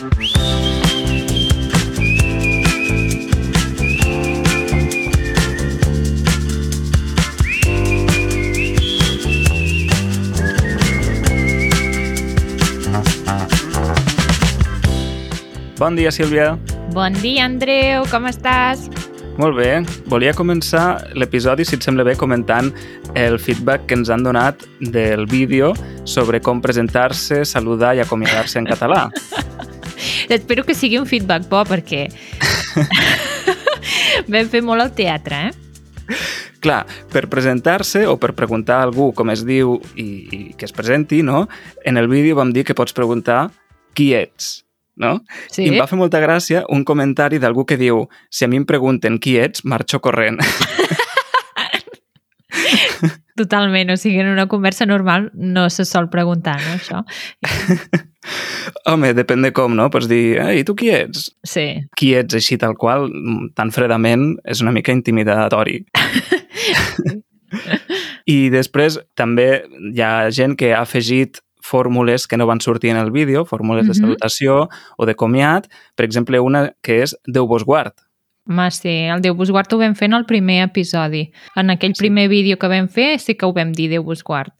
Bon 0.00 0.08
dia, 15.96 16.08
Sílvia. 16.10 16.56
Bon 16.92 17.12
dia, 17.20 17.44
Andreu, 17.44 18.08
com 18.08 18.24
estàs? 18.24 18.88
Molt 19.36 19.56
bé. 19.56 19.84
Volia 20.08 20.32
començar 20.32 21.12
l'episodi, 21.12 21.68
si 21.68 21.76
et 21.76 21.84
sembla 21.84 22.08
bé, 22.08 22.16
comentant 22.16 22.72
el 23.12 23.36
feedback 23.36 23.84
que 23.84 24.00
ens 24.00 24.08
han 24.08 24.24
donat 24.24 24.64
del 24.80 25.26
vídeo 25.28 25.74
sobre 26.08 26.40
com 26.40 26.64
presentar-se, 26.64 27.44
saludar 27.44 27.98
i 27.98 28.00
acomiadar-se 28.00 28.64
en 28.64 28.72
català. 28.72 29.10
Espero 30.30 30.64
que 30.64 30.74
sigui 30.78 30.98
un 31.00 31.08
feedback 31.10 31.48
bo, 31.50 31.64
perquè 31.66 32.06
vam 34.32 34.48
fer 34.50 34.62
molt 34.62 34.84
al 34.84 34.94
teatre, 34.94 35.50
eh? 35.50 36.16
Clar, 36.60 36.84
per 37.10 37.24
presentar-se 37.32 38.04
o 38.10 38.16
per 38.20 38.34
preguntar 38.36 38.80
a 38.80 38.86
algú 38.88 39.10
com 39.16 39.30
es 39.32 39.44
diu 39.48 39.78
i, 39.96 40.06
i 40.30 40.40
que 40.58 40.66
es 40.68 40.74
presenti, 40.76 41.22
no? 41.26 41.46
En 41.84 41.96
el 41.96 42.08
vídeo 42.10 42.36
vam 42.36 42.52
dir 42.54 42.66
que 42.68 42.76
pots 42.76 42.94
preguntar 42.94 43.48
qui 43.96 44.12
ets, 44.14 44.66
no? 45.00 45.20
Sí. 45.48 45.64
I 45.64 45.72
em 45.72 45.80
va 45.80 45.88
fer 45.90 45.98
molta 45.98 46.20
gràcia 46.22 46.64
un 46.70 46.84
comentari 46.84 47.40
d'algú 47.42 47.64
que 47.66 47.80
diu 47.80 48.04
si 48.30 48.44
a 48.44 48.50
mi 48.50 48.60
em 48.60 48.66
pregunten 48.68 49.18
qui 49.18 49.38
ets, 49.40 49.64
marxo 49.64 50.02
corrent. 50.04 50.38
Totalment, 53.36 53.90
o 53.90 53.96
sigui, 53.96 54.18
en 54.20 54.28
una 54.32 54.46
conversa 54.48 54.86
normal 54.86 55.30
no 55.34 55.68
se 55.70 55.84
sol 55.84 56.08
preguntar, 56.10 56.58
no, 56.66 56.74
això? 56.78 57.02
Home, 58.90 59.12
depèn 59.16 59.42
de 59.46 59.52
com, 59.56 59.72
no? 59.76 59.88
Pots 59.92 60.08
dir, 60.10 60.38
ei, 60.42 60.64
tu 60.68 60.74
qui 60.76 60.90
ets? 60.92 61.30
Sí. 61.46 61.66
Qui 61.96 62.12
ets 62.18 62.34
així 62.36 62.58
tal 62.60 62.74
qual, 62.78 63.08
tan 63.56 63.70
fredament, 63.72 64.34
és 64.44 64.60
una 64.60 64.72
mica 64.76 64.92
intimidatori. 64.92 65.84
I 68.30 68.38
després 68.52 68.98
també 69.18 69.62
hi 69.90 70.02
ha 70.04 70.28
gent 70.34 70.56
que 70.60 70.72
ha 70.74 70.82
afegit 70.84 71.40
fórmules 71.70 72.26
que 72.26 72.38
no 72.40 72.46
van 72.48 72.60
sortir 72.64 72.90
en 72.92 72.98
el 73.00 73.10
vídeo, 73.14 73.44
fórmules 73.46 73.86
de 73.86 73.92
Mhm. 73.94 74.00
salutació 74.00 74.68
o 74.98 75.06
de 75.06 75.14
comiat, 75.14 75.68
per 75.94 76.04
exemple, 76.06 76.40
una 76.40 76.72
que 76.82 77.02
és 77.02 77.16
Déu 77.26 77.46
vos 77.46 77.64
guard. 77.64 77.92
Ma, 78.46 78.70
sí, 78.70 78.88
el 78.88 79.20
Déu 79.22 79.34
vos 79.34 79.50
guard 79.50 79.72
ho 79.72 79.78
vam 79.78 79.94
fer 79.94 80.06
en 80.08 80.14
el 80.14 80.24
primer 80.26 80.62
episodi. 80.64 81.30
En 81.56 81.70
aquell 81.70 81.94
Sí. 81.94 82.00
primer 82.02 82.28
vídeo 82.28 82.58
que 82.58 82.66
vam 82.68 82.88
fer 82.88 83.18
sí 83.20 83.34
que 83.36 83.46
ho 83.46 83.52
vam 83.52 83.72
dir, 83.72 83.90
Déu 83.90 84.02
vos 84.02 84.24
guard. 84.24 84.52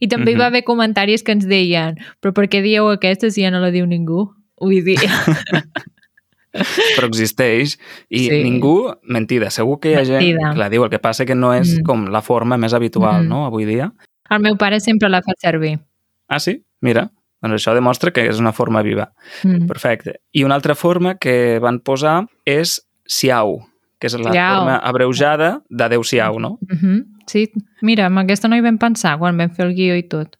I 0.00 0.08
també 0.08 0.32
hi 0.32 0.34
va 0.34 0.44
Mhm. 0.44 0.48
haver 0.48 0.64
comentaris 0.64 1.22
que 1.22 1.32
ens 1.32 1.46
deien 1.46 1.96
però 2.20 2.32
per 2.34 2.48
què 2.48 2.60
dieu 2.62 2.88
aquesta 2.90 3.30
si 3.30 3.42
ja 3.42 3.50
no 3.50 3.60
la 3.60 3.70
diu 3.70 3.86
ningú? 3.86 4.34
Vull 4.60 4.82
dir, 4.84 4.96
però 6.96 7.06
existeix 7.06 7.78
i 8.08 8.18
Sí. 8.28 8.42
ningú, 8.42 8.96
mentida, 9.02 9.50
segur 9.50 9.78
que 9.80 9.92
hi 9.92 9.94
ha 9.94 10.04
gent 10.04 10.18
Mentida. 10.20 10.52
que 10.52 10.58
la 10.58 10.68
diu, 10.68 10.84
el 10.84 10.90
que 10.90 10.98
passa 10.98 11.24
que 11.24 11.34
no 11.36 11.54
és 11.54 11.78
Mm. 11.78 11.82
com 11.84 12.06
la 12.08 12.20
forma 12.22 12.56
més 12.58 12.74
habitual, 12.74 13.24
Mm. 13.24 13.28
no?, 13.28 13.46
avui 13.46 13.64
dia. 13.64 13.92
el 14.30 14.40
meu 14.40 14.58
pare 14.58 14.78
sempre 14.80 15.08
la 15.08 15.22
fa 15.22 15.32
servir. 15.38 15.80
Ah, 16.28 16.38
sí? 16.38 16.62
Mira, 16.82 17.10
doncs 17.40 17.54
això 17.66 17.72
demostra 17.72 18.10
que 18.10 18.28
és 18.28 18.38
una 18.38 18.52
forma 18.52 18.82
viva. 18.82 19.12
Mm. 19.42 19.66
Perfecte. 19.66 20.20
I 20.32 20.44
una 20.44 20.54
altra 20.54 20.74
forma 20.74 21.16
que 21.16 21.58
van 21.60 21.80
posar 21.80 22.26
és 22.44 22.86
siau, 23.08 23.58
que 23.98 24.06
és 24.06 24.14
la 24.20 24.30
Siau. 24.32 24.56
forma 24.60 24.76
abreujada 24.78 25.62
d'adeu-siau, 25.70 26.38
no? 26.38 26.58
Mm 26.60 26.76
-hmm. 26.78 27.04
Sí, 27.26 27.50
mira, 27.82 28.06
amb 28.06 28.18
aquesta 28.18 28.48
no 28.48 28.56
hi 28.56 28.60
vam 28.60 28.78
pensar 28.78 29.18
quan 29.18 29.36
vam 29.36 29.50
fer 29.50 29.66
el 29.66 29.74
guió 29.74 29.96
i 29.96 30.02
tot. 30.08 30.36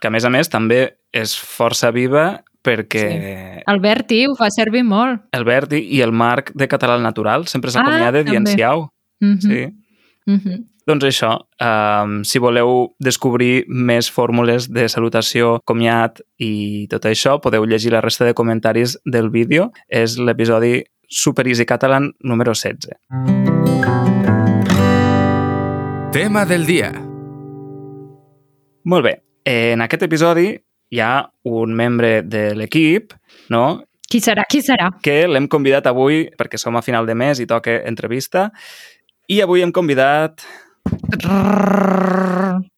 Que 0.00 0.08
a 0.08 0.10
més 0.10 0.24
a 0.24 0.30
més 0.30 0.48
també 0.48 0.96
és 1.12 1.36
força 1.38 1.90
viva 1.92 2.42
perquè 2.62 3.62
El 3.66 3.80
Berti 3.80 4.26
ho 4.26 4.34
fa 4.36 4.50
servir 4.50 4.82
molt. 4.84 5.22
el 5.32 5.44
Verdi 5.44 5.78
i 5.78 6.00
el 6.02 6.12
Marc 6.12 6.52
de 6.54 6.68
Català 6.68 6.94
al 6.94 7.02
Natural 7.02 7.46
sempre 7.46 7.68
Ah, 7.68 7.72
s'acomiada 7.72 8.22
dient 8.22 8.44
també. 8.46 8.50
siau. 8.56 8.88
Mm 9.20 9.32
-hmm. 9.34 9.40
Sí. 9.40 9.66
Mm 10.26 10.36
-hmm. 10.38 10.66
Doncs 10.86 11.04
això, 11.04 11.38
um, 11.60 12.24
si 12.24 12.38
voleu 12.38 12.94
descobrir 12.98 13.64
més 13.68 14.10
fórmules 14.10 14.68
de 14.72 14.88
salutació, 14.88 15.60
comiat 15.64 16.20
i 16.38 16.86
tot 16.88 17.04
això, 17.04 17.40
podeu 17.40 17.64
llegir 17.64 17.92
la 17.92 18.00
resta 18.00 18.24
de 18.24 18.34
comentaris 18.34 18.98
del 19.04 19.30
vídeo. 19.30 19.70
És 19.88 20.18
l'episodi 20.18 20.84
Super 21.12 21.48
Easy 21.48 21.66
Catalan 21.66 22.14
número 22.20 22.52
16. 22.54 22.94
Tema 26.12 26.44
del 26.46 26.66
dia. 26.66 26.92
Molt 28.84 29.04
bé. 29.04 29.14
En 29.44 29.82
aquest 29.82 30.04
episodi 30.06 30.52
hi 30.54 31.00
ha 31.02 31.24
un 31.50 31.74
membre 31.74 32.22
de 32.22 32.54
l'equip, 32.54 33.14
no?, 33.50 33.82
Qui 34.10 34.18
serà? 34.18 34.42
Qui 34.50 34.58
serà? 34.58 34.88
que 35.02 35.28
l'hem 35.30 35.46
convidat 35.46 35.86
avui 35.86 36.24
perquè 36.34 36.58
som 36.58 36.74
a 36.74 36.82
final 36.82 37.06
de 37.06 37.14
mes 37.14 37.38
i 37.38 37.46
toca 37.46 37.76
entrevista. 37.86 38.48
I 39.30 39.40
avui 39.44 39.62
hem 39.62 39.70
convidat 39.70 40.42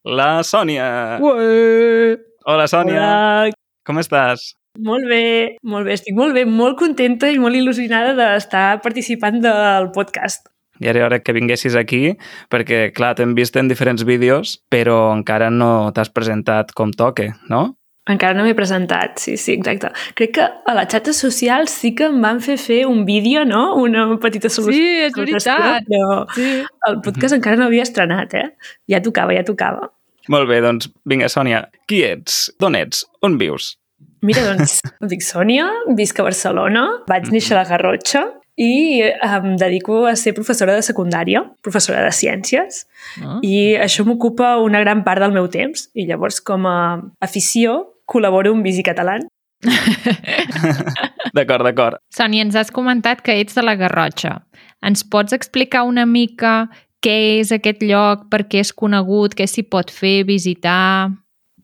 la 0.05 0.43
Sònia. 0.45 1.17
Ué, 1.21 2.17
Hola, 2.45 2.67
Sònia. 2.69 2.99
Hola, 3.01 3.51
Com 3.83 3.97
estàs? 3.97 4.53
Molt 4.79 5.05
bé, 5.09 5.57
molt 5.63 5.85
bé, 5.85 5.93
estic 5.97 6.15
molt 6.17 6.33
bé, 6.33 6.45
molt 6.49 6.79
contenta 6.79 7.29
i 7.29 7.37
molt 7.41 7.55
il·lusionada 7.55 8.15
d'estar 8.17 8.81
participant 8.81 9.39
del 9.43 9.91
podcast. 9.93 10.49
Ja 10.81 10.89
era 10.89 11.05
hora 11.05 11.19
que 11.21 11.35
vinguessis 11.35 11.75
aquí, 11.77 12.15
perquè, 12.49 12.87
clar, 12.95 13.13
t'hem 13.15 13.35
vist 13.37 13.55
en 13.55 13.69
diferents 13.69 14.03
vídeos, 14.03 14.57
però 14.73 15.13
encara 15.13 15.51
no 15.53 15.91
t'has 15.93 16.09
presentat 16.09 16.73
com 16.73 16.91
toque, 16.91 17.29
no? 17.49 17.75
Encara 18.09 18.35
no 18.35 18.43
m'he 18.43 18.55
presentat, 18.57 19.21
sí, 19.21 19.37
sí, 19.39 19.53
exacte. 19.55 19.93
Crec 20.17 20.33
que 20.35 20.43
a 20.43 20.73
la 20.75 20.83
xarxa 20.91 21.13
social 21.15 21.69
sí 21.71 21.93
que 21.95 22.09
em 22.09 22.17
van 22.25 22.41
fer 22.43 22.57
fer 22.59 22.81
un 22.89 23.05
vídeo, 23.07 23.45
no? 23.47 23.77
Una 23.79 24.09
petita 24.19 24.49
solució. 24.51 24.75
Sí, 24.75 25.05
és 25.05 25.13
veritat. 25.15 25.85
Però 25.87 26.25
Sí. 26.35 26.49
el 26.89 26.99
podcast 27.05 27.37
encara 27.37 27.55
no 27.55 27.69
havia 27.69 27.83
estrenat, 27.83 28.33
eh? 28.33 28.49
Ja 28.91 28.99
tocava, 29.01 29.31
ja 29.37 29.45
tocava. 29.47 29.93
Molt 30.27 30.49
bé, 30.49 30.59
doncs, 30.59 30.89
vinga, 31.05 31.29
Sònia, 31.29 31.69
qui 31.87 32.03
ets? 32.03 32.51
D'on 32.59 32.75
ets? 32.75 33.05
On 33.21 33.37
vius? 33.37 33.77
Mira, 34.23 34.41
doncs, 34.53 34.77
em 35.01 35.09
dic 35.11 35.21
Sònia, 35.25 35.67
visc 35.97 36.19
a 36.19 36.25
Barcelona, 36.27 36.85
vaig 37.09 37.27
néixer 37.33 37.57
a 37.57 37.61
la 37.61 37.67
Garrotxa 37.67 38.23
i 38.55 39.01
em 39.03 39.55
dedico 39.57 40.03
a 40.05 40.13
ser 40.15 40.31
professora 40.37 40.75
de 40.77 40.83
secundària, 40.85 41.41
professora 41.65 42.03
de 42.05 42.11
ciències, 42.13 42.83
Ah. 43.21 43.39
i 43.43 43.73
això 43.81 44.05
m'ocupa 44.07 44.55
una 44.63 44.79
gran 44.79 45.03
part 45.03 45.19
del 45.21 45.33
meu 45.35 45.47
temps. 45.51 45.89
I 45.93 46.05
llavors, 46.07 46.39
com 46.41 46.65
a 46.69 47.01
afició, 47.21 47.79
col·laboro 48.09 48.53
amb 48.55 48.63
Visi 48.65 48.81
Català. 48.85 49.17
D'acord, 51.33 51.63
d'acord. 51.65 51.97
Sònia, 52.13 52.43
ens 52.45 52.55
has 52.59 52.71
comentat 52.73 53.21
que 53.25 53.35
ets 53.41 53.55
de 53.57 53.63
la 53.65 53.75
Garrotxa. 53.79 54.37
Ens 54.85 55.03
pots 55.03 55.33
explicar 55.33 55.83
una 55.87 56.05
mica 56.05 56.69
què 57.03 57.15
és 57.41 57.51
aquest 57.55 57.81
lloc, 57.83 58.27
per 58.31 58.43
què 58.47 58.61
és 58.63 58.71
conegut, 58.73 59.35
què 59.35 59.47
s'hi 59.49 59.65
pot 59.67 59.91
fer, 59.91 60.23
visitar... 60.29 61.09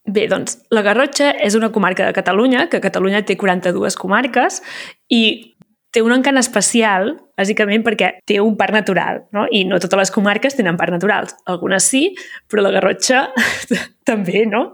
Bé, 0.07 0.27
doncs, 0.31 0.59
la 0.73 0.83
Garrotxa 0.85 1.33
és 1.43 1.55
una 1.57 1.71
comarca 1.75 2.07
de 2.07 2.15
Catalunya, 2.15 2.67
que 2.69 2.81
Catalunya 2.81 3.23
té 3.25 3.35
42 3.37 3.97
comarques, 3.99 4.61
i 5.09 5.55
té 5.89 6.03
un 6.05 6.13
encant 6.13 6.37
especial, 6.37 7.15
bàsicament 7.39 7.81
perquè 7.85 8.11
té 8.27 8.37
un 8.43 8.53
parc 8.59 8.75
natural, 8.75 9.23
no? 9.33 9.47
I 9.49 9.63
no 9.65 9.79
totes 9.81 9.97
les 9.97 10.11
comarques 10.13 10.57
tenen 10.57 10.77
parcs 10.77 10.93
naturals. 10.93 11.35
Algunes 11.49 11.87
sí, 11.89 12.03
però 12.49 12.61
la 12.65 12.73
Garrotxa 12.75 13.23
també, 14.09 14.43
no? 14.49 14.67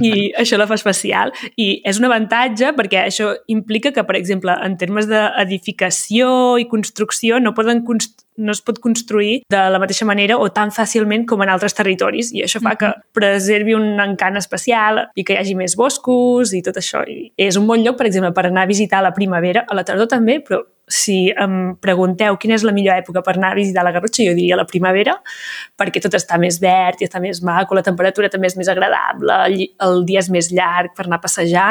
I 0.00 0.30
això 0.40 0.58
la 0.60 0.68
fa 0.70 0.78
especial. 0.78 1.34
I 1.60 1.82
és 1.84 2.00
un 2.00 2.08
avantatge 2.08 2.72
perquè 2.78 3.04
això 3.04 3.34
implica 3.52 3.92
que, 3.92 4.06
per 4.08 4.16
exemple, 4.20 4.56
en 4.64 4.78
termes 4.80 5.08
d'edificació 5.10 6.56
i 6.60 6.68
construcció 6.70 7.42
no, 7.42 7.52
poden 7.56 7.84
const 7.84 8.23
no 8.36 8.52
es 8.52 8.60
pot 8.64 8.80
construir 8.82 9.42
de 9.50 9.62
la 9.70 9.78
mateixa 9.82 10.06
manera 10.08 10.38
o 10.40 10.50
tan 10.52 10.72
fàcilment 10.74 11.26
com 11.28 11.42
en 11.44 11.52
altres 11.52 11.76
territoris 11.76 12.32
i 12.34 12.42
això 12.44 12.60
fa 12.64 12.74
que 12.80 12.90
preservi 13.14 13.76
un 13.76 14.00
encant 14.02 14.38
especial 14.40 15.04
i 15.14 15.24
que 15.24 15.36
hi 15.36 15.40
hagi 15.42 15.56
més 15.58 15.76
boscos 15.78 16.54
i 16.54 16.62
tot 16.66 16.78
això. 16.80 17.04
I 17.06 17.32
és 17.36 17.58
un 17.60 17.66
bon 17.70 17.82
lloc, 17.84 17.98
per 17.98 18.08
exemple, 18.10 18.34
per 18.34 18.48
anar 18.48 18.64
a 18.64 18.70
visitar 18.70 19.00
a 19.00 19.08
la 19.08 19.14
primavera, 19.16 19.64
a 19.68 19.76
la 19.78 19.84
tardor 19.86 20.10
també, 20.10 20.40
però 20.44 20.62
si 20.88 21.30
em 21.40 21.76
pregunteu 21.80 22.36
quina 22.40 22.56
és 22.58 22.64
la 22.66 22.74
millor 22.76 22.98
època 23.00 23.22
per 23.24 23.36
anar 23.38 23.52
a 23.54 23.58
visitar 23.58 23.84
la 23.86 23.92
Garrotxa, 23.94 24.24
jo 24.26 24.34
diria 24.36 24.58
la 24.58 24.66
primavera, 24.68 25.16
perquè 25.80 26.02
tot 26.04 26.16
està 26.18 26.36
més 26.40 26.60
verd 26.60 27.00
i 27.00 27.08
està 27.08 27.22
més 27.24 27.40
maco, 27.44 27.76
la 27.76 27.84
temperatura 27.86 28.28
també 28.32 28.50
és 28.50 28.58
més 28.60 28.68
agradable, 28.68 29.38
el, 29.48 29.68
el 29.86 30.04
dia 30.08 30.20
és 30.20 30.30
més 30.30 30.50
llarg 30.52 30.92
per 30.96 31.06
anar 31.06 31.22
a 31.22 31.24
passejar 31.24 31.68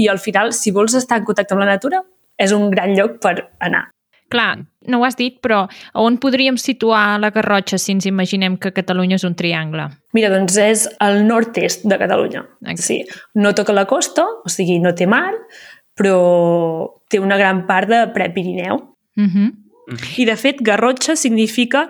i 0.00 0.08
al 0.08 0.22
final, 0.22 0.54
si 0.56 0.72
vols 0.72 0.96
estar 0.96 1.20
en 1.20 1.28
contacte 1.28 1.56
amb 1.56 1.64
la 1.66 1.74
natura, 1.74 2.02
és 2.40 2.52
un 2.56 2.70
gran 2.72 2.96
lloc 2.96 3.20
per 3.22 3.36
anar. 3.60 3.90
Clar, 4.34 4.64
no 4.90 4.98
ho 4.98 5.04
has 5.06 5.14
dit, 5.14 5.36
però 5.38 5.60
on 6.02 6.16
podríem 6.18 6.56
situar 6.58 7.20
la 7.22 7.30
Garrotxa 7.30 7.78
si 7.78 7.94
ens 7.94 8.08
imaginem 8.10 8.56
que 8.58 8.72
Catalunya 8.74 9.14
és 9.20 9.24
un 9.28 9.36
triangle? 9.38 9.86
Mira, 10.16 10.32
doncs 10.32 10.58
és 10.58 10.88
al 11.04 11.22
nord-est 11.28 11.86
de 11.86 11.98
Catalunya. 12.00 12.42
Exacte. 12.66 12.82
Sí, 12.82 12.98
no 13.38 13.54
toca 13.54 13.76
la 13.76 13.86
costa, 13.86 14.26
o 14.26 14.50
sigui, 14.50 14.80
no 14.82 14.90
té 14.98 15.06
mar, 15.06 15.30
però 15.94 16.18
té 17.06 17.22
una 17.22 17.38
gran 17.38 17.62
part 17.68 17.92
de 17.92 18.08
Prepirineu. 18.16 18.80
Uh 19.14 19.30
-huh. 19.30 19.52
I, 20.16 20.24
de 20.24 20.36
fet, 20.36 20.60
Garrotxa 20.64 21.14
significa 21.14 21.88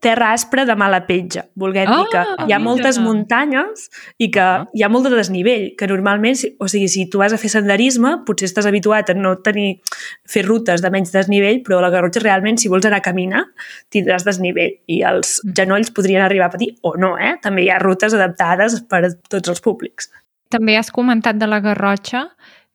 terra 0.00 0.32
aspra 0.32 0.64
de 0.64 0.74
mala 0.74 1.02
petja, 1.06 1.44
volguem 1.54 1.84
dir 1.86 2.06
que 2.10 2.18
Ah, 2.18 2.36
hi 2.48 2.52
ha 2.52 2.58
mira. 2.58 2.58
moltes 2.58 2.98
muntanyes 2.98 3.90
i 4.18 4.30
que 4.30 4.40
Ah. 4.40 4.66
hi 4.72 4.82
ha 4.82 4.88
molt 4.88 5.04
de 5.06 5.14
desnivell, 5.14 5.74
que 5.76 5.86
normalment, 5.86 6.36
o 6.58 6.68
sigui, 6.68 6.88
si 6.88 7.04
tu 7.10 7.18
vas 7.18 7.32
a 7.34 7.38
fer 7.38 7.50
senderisme, 7.50 8.24
potser 8.24 8.48
estàs 8.48 8.66
habituat 8.66 9.10
a 9.10 9.14
no 9.14 9.36
tenir, 9.38 9.80
fer 10.26 10.44
rutes 10.46 10.80
de 10.80 10.90
menys 10.90 11.12
desnivell, 11.12 11.62
però 11.62 11.78
a 11.78 11.82
la 11.82 11.90
Garrotxa 11.90 12.20
realment, 12.20 12.58
si 12.58 12.68
vols 12.68 12.86
anar 12.86 12.98
a 12.98 13.02
caminar, 13.02 13.44
tindràs 13.90 14.24
desnivell 14.24 14.72
i 14.86 15.02
els 15.02 15.42
Mm. 15.44 15.52
genolls 15.54 15.90
podrien 15.90 16.22
arribar 16.22 16.46
a 16.46 16.50
patir 16.50 16.76
o 16.82 16.96
no, 16.96 17.18
eh? 17.18 17.36
També 17.42 17.62
hi 17.64 17.68
ha 17.70 17.78
rutes 17.78 18.14
adaptades 18.14 18.80
per 18.82 19.04
a 19.04 19.08
tots 19.28 19.48
els 19.48 19.60
públics. 19.60 20.10
També 20.48 20.76
has 20.78 20.90
comentat 20.90 21.36
de 21.36 21.46
la 21.46 21.60
Garrotxa 21.60 22.30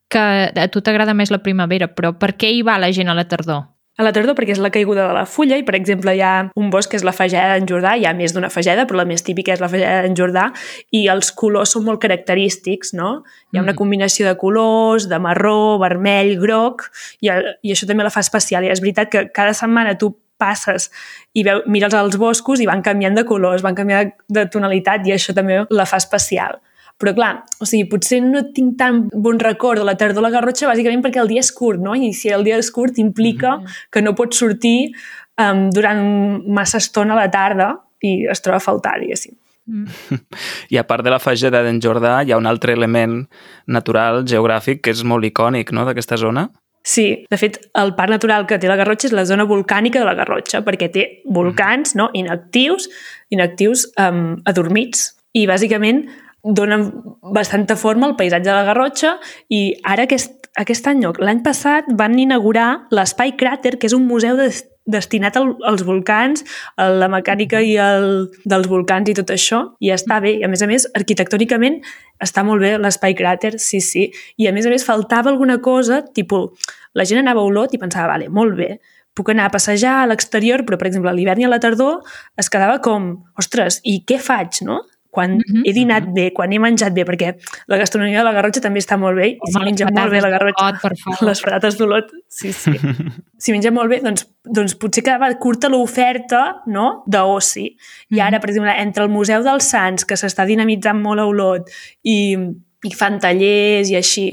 que 0.08 0.20
a 0.56 0.68
tu 0.70 0.80
t'agrada 0.82 1.14
més 1.16 1.32
la 1.32 1.40
primavera, 1.40 1.88
però 1.94 2.18
per 2.18 2.36
què 2.38 2.52
hi 2.54 2.62
va 2.62 2.78
la 2.78 2.92
gent 2.92 3.10
a 3.10 3.16
la 3.16 3.28
tardor? 3.28 3.75
A 3.96 4.04
la 4.04 4.12
tardor 4.12 4.36
perquè 4.36 4.52
és 4.52 4.60
la 4.60 4.72
caiguda 4.76 5.06
de 5.08 5.14
la 5.16 5.24
fulla 5.24 5.56
i, 5.56 5.64
per 5.64 5.76
exemple, 5.78 6.12
hi 6.12 6.20
ha 6.20 6.50
un 6.60 6.68
bosc 6.74 6.92
que 6.92 6.98
és 7.00 7.06
la 7.08 7.14
fageda 7.16 7.54
d'en 7.56 7.68
Jordà, 7.70 7.94
hi 7.96 8.04
ha 8.04 8.12
més 8.18 8.34
d'una 8.36 8.50
fageda, 8.52 8.84
però 8.90 9.00
la 9.00 9.06
més 9.08 9.24
típica 9.24 9.54
és 9.54 9.62
la 9.64 9.70
fageda 9.72 10.02
d'en 10.04 10.18
Jordà, 10.20 10.50
i 10.92 11.06
els 11.14 11.32
colors 11.32 11.72
són 11.78 11.86
molt 11.88 12.02
característics, 12.04 12.92
no? 12.94 13.22
Hi 13.54 13.58
ha 13.58 13.62
una 13.64 13.72
Mm. 13.72 13.80
combinació 13.80 14.28
de 14.28 14.36
colors, 14.36 15.08
de 15.08 15.20
marró, 15.20 15.80
vermell, 15.80 16.36
groc, 16.42 16.90
i, 17.22 17.32
i 17.64 17.72
això 17.72 17.88
també 17.88 18.04
la 18.04 18.12
fa 18.12 18.20
especial. 18.20 18.66
I 18.68 18.74
és 18.76 18.82
veritat 18.84 19.10
que 19.10 19.30
cada 19.32 19.54
setmana 19.54 19.98
tu 19.98 20.12
passes 20.38 20.90
i 21.34 21.44
veu, 21.48 21.62
mires 21.66 21.94
els 21.96 22.18
boscos 22.20 22.60
i 22.60 22.66
van 22.68 22.82
canviant 22.84 23.16
de 23.16 23.24
colors, 23.24 23.64
van 23.64 23.76
canviant 23.76 24.12
de, 24.28 24.42
de 24.42 24.50
tonalitat 24.52 25.08
i 25.08 25.14
això 25.16 25.34
també 25.34 25.64
la 25.70 25.86
fa 25.88 25.96
especial. 26.04 26.60
Però 27.02 27.12
clar, 27.16 27.32
o 27.60 27.68
sigui, 27.68 27.90
potser 27.92 28.22
no 28.24 28.46
tinc 28.56 28.78
tan 28.80 29.02
bon 29.12 29.40
record 29.42 29.82
de 29.82 29.88
la 29.88 29.98
tardor 30.00 30.24
a 30.24 30.28
la 30.30 30.34
Garrotxa 30.38 30.70
bàsicament 30.70 31.04
perquè 31.04 31.20
el 31.20 31.32
dia 31.32 31.44
és 31.44 31.52
curt, 31.52 31.82
no? 31.84 31.96
I 31.96 32.14
si 32.16 32.32
el 32.32 32.46
dia 32.48 32.60
és 32.62 32.72
curt 32.72 33.02
implica 33.04 33.58
que 33.92 34.04
no 34.04 34.16
pots 34.16 34.40
sortir 34.40 34.94
um, 35.42 35.68
durant 35.76 36.06
massa 36.48 36.80
estona 36.80 37.18
a 37.18 37.26
la 37.26 37.32
tarda 37.32 37.74
i 38.06 38.22
es 38.32 38.44
troba 38.46 38.62
a 38.62 38.64
faltar, 38.64 38.96
diguéssim. 39.02 39.36
I 40.74 40.78
a 40.78 40.86
part 40.88 41.04
de 41.04 41.12
la 41.12 41.20
fageda 41.20 41.64
d'en 41.66 41.82
Jordà, 41.84 42.20
hi 42.24 42.32
ha 42.32 42.40
un 42.40 42.48
altre 42.48 42.76
element 42.78 43.26
natural, 43.68 44.24
geogràfic, 44.30 44.84
que 44.86 44.94
és 44.96 45.04
molt 45.04 45.28
icònic 45.28 45.74
no, 45.76 45.84
d'aquesta 45.90 46.20
zona. 46.22 46.48
Sí, 46.86 47.26
de 47.32 47.38
fet, 47.42 47.58
el 47.82 47.96
parc 47.98 48.14
natural 48.14 48.46
que 48.46 48.60
té 48.62 48.70
la 48.70 48.78
Garrotxa 48.78 49.10
és 49.10 49.18
la 49.18 49.26
zona 49.26 49.48
volcànica 49.50 50.00
de 50.00 50.06
la 50.06 50.14
Garrotxa, 50.16 50.62
perquè 50.64 50.92
té 50.94 51.06
volcans 51.26 51.96
no? 51.98 52.12
inactius, 52.14 52.88
inactius 53.34 53.88
um, 53.98 54.36
adormits, 54.46 55.10
i 55.36 55.44
bàsicament 55.50 56.06
donen 56.46 56.92
bastanta 57.34 57.76
forma 57.76 58.06
al 58.08 58.16
paisatge 58.16 58.46
de 58.46 58.54
la 58.54 58.66
Garrotxa 58.68 59.16
i 59.50 59.74
ara 59.84 60.06
aquest, 60.06 60.52
aquest 60.62 60.88
any, 60.88 61.02
l'any 61.18 61.42
passat 61.44 61.90
van 61.98 62.18
inaugurar 62.20 62.88
l'Espai 62.94 63.34
Cràter, 63.40 63.76
que 63.80 63.90
és 63.90 63.98
un 63.98 64.06
museu 64.06 64.38
de, 64.38 64.52
destinat 64.86 65.38
al, 65.38 65.56
als 65.66 65.84
volcans, 65.84 66.46
a 66.78 66.88
la 66.94 67.10
mecànica 67.10 67.62
i 67.66 67.76
el, 67.82 68.30
dels 68.46 68.70
volcans 68.70 69.10
i 69.10 69.16
tot 69.18 69.34
això, 69.34 69.62
i 69.82 69.92
està 69.94 70.20
bé. 70.22 70.38
I 70.40 70.46
a 70.46 70.52
més 70.52 70.62
a 70.62 70.70
més, 70.70 70.86
arquitectònicament 70.98 71.82
està 72.22 72.46
molt 72.46 72.62
bé 72.62 72.76
l'espai 72.78 73.18
cràter, 73.18 73.56
sí, 73.60 73.82
sí. 73.82 74.12
I 74.38 74.48
a 74.48 74.54
més 74.56 74.70
a 74.70 74.74
més 74.74 74.86
faltava 74.86 75.34
alguna 75.34 75.58
cosa, 75.66 76.04
tipus, 76.16 76.70
la 76.94 77.08
gent 77.10 77.24
anava 77.24 77.42
a 77.42 77.50
Olot 77.50 77.74
i 77.74 77.82
pensava, 77.82 78.14
vale, 78.14 78.30
molt 78.30 78.56
bé, 78.60 78.76
puc 79.16 79.32
anar 79.32 79.50
a 79.50 79.54
passejar 79.54 80.02
a 80.04 80.10
l'exterior, 80.12 80.66
però, 80.68 80.78
per 80.78 80.92
exemple, 80.92 81.10
a 81.10 81.16
l'hivern 81.16 81.42
i 81.42 81.48
a 81.48 81.52
la 81.52 81.62
tardor 81.64 82.04
es 82.38 82.52
quedava 82.52 82.82
com, 82.84 83.14
ostres, 83.40 83.80
i 83.88 84.02
què 84.08 84.20
faig, 84.22 84.62
no? 84.68 84.84
Quan 85.16 85.38
Mhm. 85.40 85.64
he 85.66 85.72
dinat 85.74 86.10
bé, 86.14 86.26
quan 86.36 86.52
he 86.52 86.60
menjat 86.60 86.92
bé, 86.94 87.06
perquè 87.08 87.30
la 87.72 87.78
gastronomia 87.80 88.20
de 88.20 88.26
la 88.28 88.34
Garrotxa 88.36 88.62
també 88.66 88.82
està 88.84 88.98
molt 89.00 89.16
bé, 89.16 89.30
i 89.32 89.38
si 89.38 89.56
Home, 89.56 89.64
les 89.64 89.72
menja 89.72 89.86
molt 89.90 90.12
bé 90.12 90.20
la 90.22 90.30
Garrotxa, 90.34 90.66
d'Olot, 90.66 90.82
per 90.82 90.92
favor. 91.04 91.28
les 91.30 91.42
patates 91.42 91.78
d'Olot, 91.80 92.12
sí, 92.28 92.52
sí. 92.52 92.74
si 93.40 93.52
menja 93.56 93.72
molt 93.72 93.90
bé, 93.90 94.02
doncs, 94.04 94.28
doncs 94.44 94.76
potser 94.76 95.04
quedava 95.06 95.32
curta 95.40 95.70
l'oferta 95.72 96.42
no? 96.68 97.04
d'oci. 97.08 97.70
I 98.12 98.20
ara, 98.20 98.42
per 98.44 98.50
exemple, 98.52 98.76
entre 98.82 99.04
el 99.08 99.10
Museu 99.10 99.42
dels 99.48 99.64
Sants, 99.72 100.04
que 100.06 100.16
s'està 100.20 100.46
dinamitzant 100.46 101.00
molt 101.02 101.24
a 101.24 101.26
Olot, 101.32 101.72
i, 102.04 102.36
i 102.84 102.94
fan 102.94 103.18
tallers 103.24 103.90
i 103.90 103.96
així, 103.96 104.28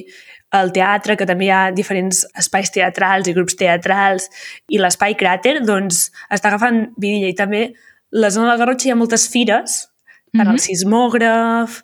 el 0.52 0.68
teatre, 0.74 1.14
que 1.16 1.24
també 1.24 1.46
hi 1.46 1.50
ha 1.54 1.62
diferents 1.72 2.26
espais 2.36 2.68
teatrals 2.74 3.30
i 3.30 3.32
grups 3.32 3.54
teatrals, 3.56 4.26
i 4.68 4.76
l'espai 4.82 5.14
cràter, 5.16 5.60
doncs 5.64 6.10
està 6.28 6.50
agafant 6.50 6.90
vidilla. 6.98 7.30
I 7.30 7.38
també 7.38 7.62
la 8.12 8.28
zona 8.34 8.50
de 8.50 8.52
la 8.52 8.58
Garrotxa 8.60 8.90
hi 8.90 8.92
ha 8.92 8.98
moltes 9.00 9.24
fires, 9.32 9.78
tant 10.36 10.52
el 10.52 10.60
sismògraf, 10.62 11.82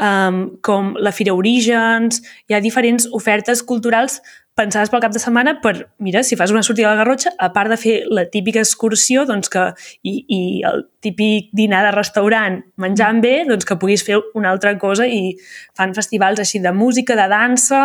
um, 0.00 0.42
com 0.62 0.94
la 1.00 1.12
Fira 1.12 1.34
Orígens, 1.36 2.20
hi 2.48 2.56
ha 2.56 2.64
diferents 2.64 3.08
ofertes 3.16 3.62
culturals 3.64 4.20
pensades 4.56 4.88
pel 4.88 5.02
cap 5.04 5.12
de 5.12 5.20
setmana 5.20 5.58
per, 5.60 5.74
mira, 6.00 6.22
si 6.24 6.36
fas 6.40 6.52
una 6.52 6.62
sortida 6.64 6.88
a 6.88 6.94
la 6.94 7.02
Garrotxa, 7.02 7.34
a 7.36 7.50
part 7.52 7.68
de 7.68 7.76
fer 7.76 7.96
la 8.08 8.24
típica 8.32 8.62
excursió 8.64 9.26
doncs 9.28 9.52
que, 9.52 9.66
i, 10.00 10.14
i 10.32 10.40
el 10.64 10.86
típic 11.04 11.50
dinar 11.56 11.82
de 11.84 11.92
restaurant 11.92 12.62
menjant 12.80 13.20
bé, 13.20 13.34
doncs 13.48 13.68
que 13.68 13.76
puguis 13.76 14.04
fer 14.06 14.22
una 14.34 14.54
altra 14.54 14.72
cosa 14.80 15.08
i 15.08 15.36
fan 15.76 15.92
festivals 15.96 16.40
així 16.40 16.62
de 16.64 16.72
música, 16.72 17.18
de 17.20 17.28
dansa 17.32 17.82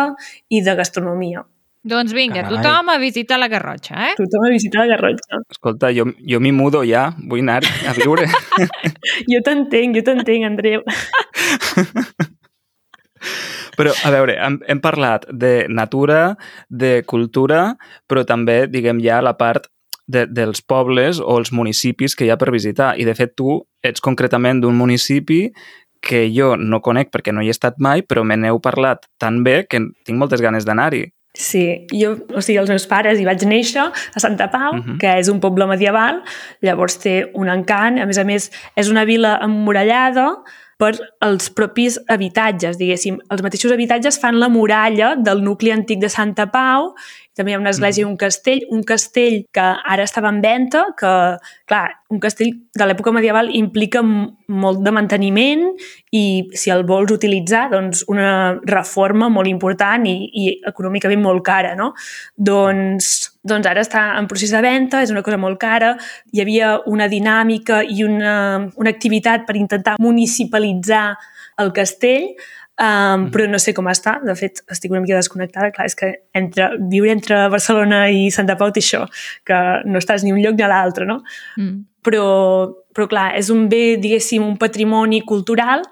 i 0.48 0.64
de 0.64 0.76
gastronomia. 0.80 1.44
Doncs 1.82 2.12
vinga, 2.14 2.44
Carai. 2.44 2.60
tothom 2.62 2.92
a 2.92 2.98
visitar 3.02 3.40
la 3.42 3.48
Garrotxa, 3.50 3.96
eh? 4.10 4.12
Tothom 4.14 4.44
a 4.46 4.50
visitar 4.52 4.84
la 4.84 4.94
Garrotxa. 4.94 5.40
Escolta, 5.50 5.90
jo, 5.90 6.04
jo 6.22 6.38
m'hi 6.38 6.52
mudo 6.54 6.84
ja, 6.86 7.08
vull 7.26 7.42
anar 7.42 7.66
a 7.86 7.96
viure. 7.98 8.28
Jo 9.32 9.40
t'entenc, 9.42 9.98
jo 9.98 10.02
t'entenc, 10.06 10.46
Andreu. 10.46 10.86
Però, 13.76 13.92
a 14.04 14.10
veure, 14.12 14.36
hem, 14.38 14.58
hem 14.68 14.80
parlat 14.82 15.24
de 15.30 15.66
natura, 15.70 16.36
de 16.68 17.02
cultura, 17.08 17.76
però 18.10 18.24
també, 18.28 18.66
diguem, 18.70 19.00
ja 19.02 19.22
la 19.24 19.34
part 19.38 19.68
de, 20.06 20.26
dels 20.26 20.62
pobles 20.62 21.22
o 21.22 21.38
els 21.40 21.52
municipis 21.54 22.16
que 22.18 22.26
hi 22.26 22.32
ha 22.34 22.38
per 22.38 22.52
visitar. 22.52 22.92
I, 22.98 23.06
de 23.08 23.14
fet, 23.18 23.34
tu 23.38 23.62
ets 23.82 24.02
concretament 24.04 24.60
d'un 24.62 24.76
municipi 24.76 25.46
que 26.02 26.26
jo 26.34 26.56
no 26.58 26.82
conec 26.82 27.12
perquè 27.14 27.32
no 27.32 27.42
hi 27.42 27.50
he 27.50 27.54
estat 27.54 27.78
mai, 27.78 28.02
però 28.02 28.26
me 28.26 28.36
n'heu 28.36 28.58
parlat 28.62 29.06
tan 29.22 29.42
bé 29.46 29.62
que 29.70 29.80
tinc 30.04 30.18
moltes 30.18 30.42
ganes 30.42 30.66
d'anar-hi. 30.68 31.06
Sí, 31.34 31.86
jo, 31.90 32.10
o 32.36 32.42
sigui, 32.44 32.58
els 32.60 32.68
meus 32.68 32.84
pares 32.86 33.18
hi 33.18 33.24
vaig 33.24 33.40
néixer 33.48 33.86
a 33.88 34.20
Santa 34.20 34.50
Pau, 34.52 34.72
uh 34.74 34.76
Mhm. 34.76 34.82
-huh. 34.84 34.98
que 34.98 35.18
és 35.18 35.28
un 35.28 35.40
poble 35.40 35.66
medieval, 35.66 36.22
llavors 36.60 36.98
té 36.98 37.30
un 37.34 37.48
encant, 37.48 37.98
a 37.98 38.06
més 38.06 38.18
a 38.18 38.24
més 38.24 38.50
és 38.76 38.88
una 38.90 39.04
vila 39.04 39.38
emmurallada 39.42 40.42
per 40.76 40.98
els 41.20 41.48
propis 41.50 42.00
habitatges, 42.08 42.76
diguéssim. 42.76 43.18
Els 43.30 43.42
mateixos 43.42 43.72
habitatges 43.72 44.18
fan 44.18 44.38
la 44.40 44.48
muralla 44.48 45.14
del 45.16 45.42
nucli 45.42 45.70
antic 45.70 46.00
de 46.00 46.08
Santa 46.08 46.50
Pau, 46.50 46.94
també 47.36 47.52
hi 47.52 47.56
ha 47.56 47.60
una 47.60 47.72
església 47.72 48.02
i 48.02 48.08
un 48.08 48.16
castell, 48.20 48.62
un 48.70 48.82
castell 48.84 49.42
que 49.54 49.64
ara 49.64 50.04
estava 50.04 50.28
en 50.32 50.40
venda, 50.44 50.84
que, 50.98 51.12
clar, 51.68 51.86
un 52.12 52.20
castell 52.20 52.52
de 52.76 52.86
l'època 52.88 53.12
medieval 53.16 53.48
implica 53.56 54.02
molt 54.04 54.82
de 54.84 54.92
manteniment 54.92 55.64
i 56.12 56.24
si 56.52 56.72
el 56.74 56.84
vols 56.88 57.14
utilitzar, 57.14 57.68
doncs 57.72 58.04
una 58.12 58.58
reforma 58.68 59.30
molt 59.32 59.48
important 59.48 60.04
i, 60.08 60.16
i 60.28 60.46
econòmicament 60.68 61.24
molt 61.24 61.44
cara, 61.46 61.72
no? 61.78 61.92
Doncs, 62.36 63.12
doncs 63.48 63.68
ara 63.70 63.84
està 63.84 64.04
en 64.20 64.28
procés 64.28 64.52
de 64.52 64.60
venda, 64.64 65.00
és 65.00 65.14
una 65.14 65.24
cosa 65.24 65.40
molt 65.40 65.60
cara, 65.62 65.94
hi 66.32 66.44
havia 66.44 66.76
una 66.92 67.08
dinàmica 67.08 67.80
i 67.88 68.04
una, 68.04 68.34
una 68.76 68.92
activitat 68.92 69.48
per 69.48 69.56
intentar 69.56 69.96
municipalitzar 70.02 71.06
el 71.62 71.72
castell, 71.72 72.32
Um, 72.82 73.28
però 73.30 73.44
no 73.46 73.60
sé 73.62 73.70
com 73.76 73.86
està, 73.86 74.16
de 74.26 74.34
fet 74.34 74.64
estic 74.72 74.90
una 74.90 75.00
mica 75.04 75.14
desconnectada, 75.14 75.68
clar, 75.70 75.84
és 75.86 75.94
que 75.94 76.08
entre, 76.34 76.72
viure 76.90 77.12
entre 77.14 77.36
Barcelona 77.52 78.08
i 78.10 78.24
Santa 78.34 78.56
Pau 78.58 78.72
té 78.74 78.82
això, 78.82 79.04
que 79.46 79.58
no 79.86 80.00
estàs 80.00 80.24
ni 80.26 80.32
un 80.34 80.40
lloc 80.42 80.56
ni 80.58 80.64
a 80.66 80.70
l'altre, 80.72 81.06
no? 81.06 81.20
Mm. 81.60 81.84
però, 82.02 82.24
però 82.90 83.06
clar, 83.06 83.28
és 83.38 83.52
un 83.54 83.68
bé, 83.70 83.96
diguéssim, 84.02 84.42
un 84.42 84.56
patrimoni 84.58 85.20
cultural 85.22 85.84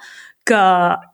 que 0.42 0.62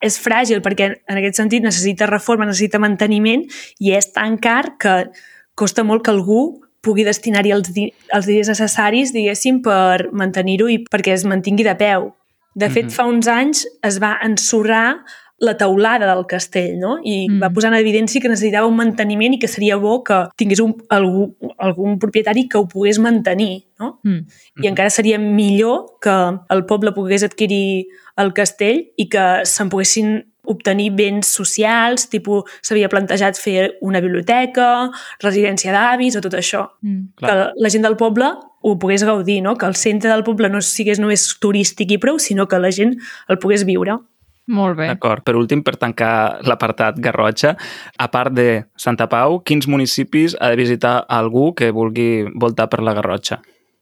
és 0.01 0.17
fràgil 0.23 0.63
perquè 0.65 0.87
en 0.95 1.21
aquest 1.21 1.37
sentit 1.37 1.63
necessita 1.67 2.09
reforma, 2.09 2.47
necessita 2.49 2.81
manteniment 2.81 3.45
i 3.79 3.93
és 3.93 4.09
tan 4.15 4.39
car 4.41 4.79
que 4.81 5.11
costa 5.55 5.85
molt 5.85 6.07
que 6.07 6.15
algú 6.15 6.63
pugui 6.81 7.05
destinar-hi 7.05 7.53
els, 7.53 7.69
di 7.75 7.91
els 8.15 8.25
diners 8.25 8.49
necessaris, 8.55 9.13
diguéssim, 9.13 9.61
per 9.61 10.09
mantenir-ho 10.17 10.71
i 10.73 10.79
perquè 10.89 11.13
es 11.13 11.27
mantingui 11.29 11.67
de 11.67 11.75
peu. 11.77 12.15
De 12.55 12.71
fet, 12.71 12.87
Mhm. 12.87 12.95
fa 12.97 13.05
uns 13.05 13.29
anys 13.29 13.67
es 13.85 14.01
va 14.01 14.17
ensorrar 14.25 15.05
la 15.39 15.57
teulada 15.57 16.07
del 16.15 16.25
castell, 16.27 16.79
no? 16.79 16.99
I 17.05 17.29
Mm. 17.29 17.43
va 17.43 17.51
posar 17.51 17.73
en 17.73 17.79
evidència 17.79 18.21
que 18.23 18.29
necessitava 18.29 18.67
un 18.67 18.77
manteniment 18.77 19.35
i 19.35 19.39
que 19.39 19.49
seria 19.49 19.77
bo 19.77 20.03
que 20.03 20.29
tingués 20.37 20.61
un, 20.61 20.75
algú, 20.89 21.37
algun 21.59 21.99
propietari 21.99 22.49
que 22.49 22.57
ho 22.59 22.67
pogués 22.69 22.99
mantenir, 22.99 23.67
no? 23.79 24.01
Mm. 24.03 24.25
I 24.65 24.67
encara 24.69 24.89
seria 24.91 25.19
millor 25.19 25.99
que 26.01 26.15
el 26.49 26.65
poble 26.65 26.93
pogués 26.93 27.23
adquirir 27.23 27.87
el 28.17 28.33
castell 28.33 28.87
i 28.97 29.09
que 29.09 29.45
se'n 29.45 29.69
poguessin 29.69 30.25
obtenir 30.49 30.93
béns 30.95 31.27
socials, 31.27 32.09
tipus 32.09 32.45
s'havia 32.63 32.89
plantejat 32.89 33.37
fer 33.37 33.77
una 33.83 34.01
biblioteca, 34.01 34.91
residència 35.21 35.73
d'avis 35.75 36.17
o 36.17 36.21
tot 36.23 36.33
això. 36.39 36.71
Mm. 36.83 37.09
Clar. 37.17 37.31
Que 37.53 37.63
la 37.63 37.69
gent 37.69 37.83
del 37.83 37.97
poble 37.97 38.31
ho 38.63 38.79
pogués 38.79 39.05
gaudir, 39.05 39.43
no? 39.43 39.57
que 39.57 39.67
el 39.67 39.75
centre 39.75 40.09
del 40.09 40.25
poble 40.25 40.49
no 40.49 40.61
sigués 40.63 40.99
només 40.99 41.37
turístic 41.41 41.91
i 41.91 41.99
prou, 41.99 42.19
sinó 42.19 42.47
que 42.49 42.59
la 42.59 42.71
gent 42.71 42.97
el 43.29 43.39
pogués 43.39 43.65
viure. 43.67 43.99
Molt 44.47 44.79
bé. 44.79 44.87
D'acord. 44.93 45.25
Per 45.27 45.35
últim, 45.39 45.63
per 45.67 45.75
tancar 45.81 46.39
l'apartat 46.47 47.01
Garrotxa, 47.03 47.57
a 47.99 48.09
part 48.13 48.35
de 48.37 48.65
Santa 48.79 49.09
Pau, 49.11 49.41
quins 49.43 49.67
municipis 49.67 50.37
ha 50.39 50.53
de 50.53 50.61
visitar 50.61 51.01
algú 51.09 51.51
que 51.59 51.73
vulgui 51.75 52.27
voltar 52.35 52.69
per 52.71 52.83
la 52.87 52.95
Garrotxa? 52.95 53.41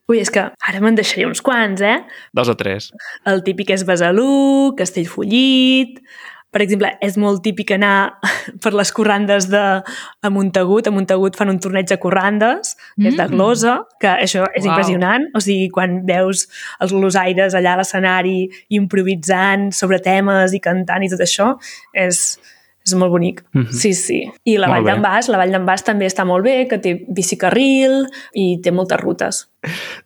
Ui, 0.08 0.18
és 0.20 0.28
que 0.28 0.42
ara 0.68 0.80
me'n 0.84 0.96
deixaré 0.96 1.24
uns 1.24 1.40
quants, 1.44 1.80
eh? 1.80 2.02
Dos 2.36 2.50
o 2.52 2.56
tres. 2.60 2.90
El 3.28 3.44
típic 3.44 3.72
és 3.76 3.86
Besalú, 3.88 4.72
Castellfollit... 4.76 6.00
Per 6.54 6.62
exemple, 6.62 6.92
és 7.02 7.16
molt 7.18 7.42
típic 7.42 7.72
anar 7.74 8.20
per 8.62 8.70
les 8.78 8.92
corrandes 8.94 9.48
de 9.50 9.58
a 9.58 10.30
Montagut. 10.30 10.86
A 10.86 10.92
Montagut 10.94 11.34
fan 11.34 11.50
un 11.50 11.58
torneig 11.58 11.88
de 11.90 11.98
corrandes, 11.98 12.76
que 12.94 13.08
és 13.10 13.16
de 13.18 13.24
Mm. 13.26 13.34
glosa, 13.34 13.72
que 13.98 14.06
això 14.12 14.44
és 14.54 14.62
Uau. 14.62 14.70
impressionant. 14.70 15.26
O 15.34 15.40
sigui, 15.42 15.66
quan 15.74 16.04
veus 16.06 16.46
els 16.80 16.92
glosaires 16.94 17.54
allà 17.58 17.74
a 17.74 17.80
l'escenari 17.82 18.48
improvisant 18.70 19.72
sobre 19.74 19.98
temes 19.98 20.54
i 20.54 20.60
cantant 20.62 21.02
i 21.02 21.08
tot 21.10 21.20
això, 21.26 21.56
és, 21.92 22.38
és 22.86 22.94
molt 22.94 23.10
bonic. 23.10 23.42
Mhm. 23.52 23.72
Sí, 23.72 23.92
sí. 23.94 24.20
I 24.44 24.56
la 24.58 24.68
Molt 24.68 24.84
Vall 24.84 24.92
d'en 24.94 25.02
Bas, 25.02 25.28
la 25.28 25.38
Vall 25.40 25.50
d'en 25.50 25.66
Bas 25.66 25.82
també 25.82 26.06
està 26.06 26.24
molt 26.24 26.44
bé, 26.44 26.68
que 26.68 26.78
té 26.78 26.94
bicicarril 27.08 28.04
i 28.34 28.60
té 28.62 28.70
moltes 28.70 29.00
rutes. 29.00 29.48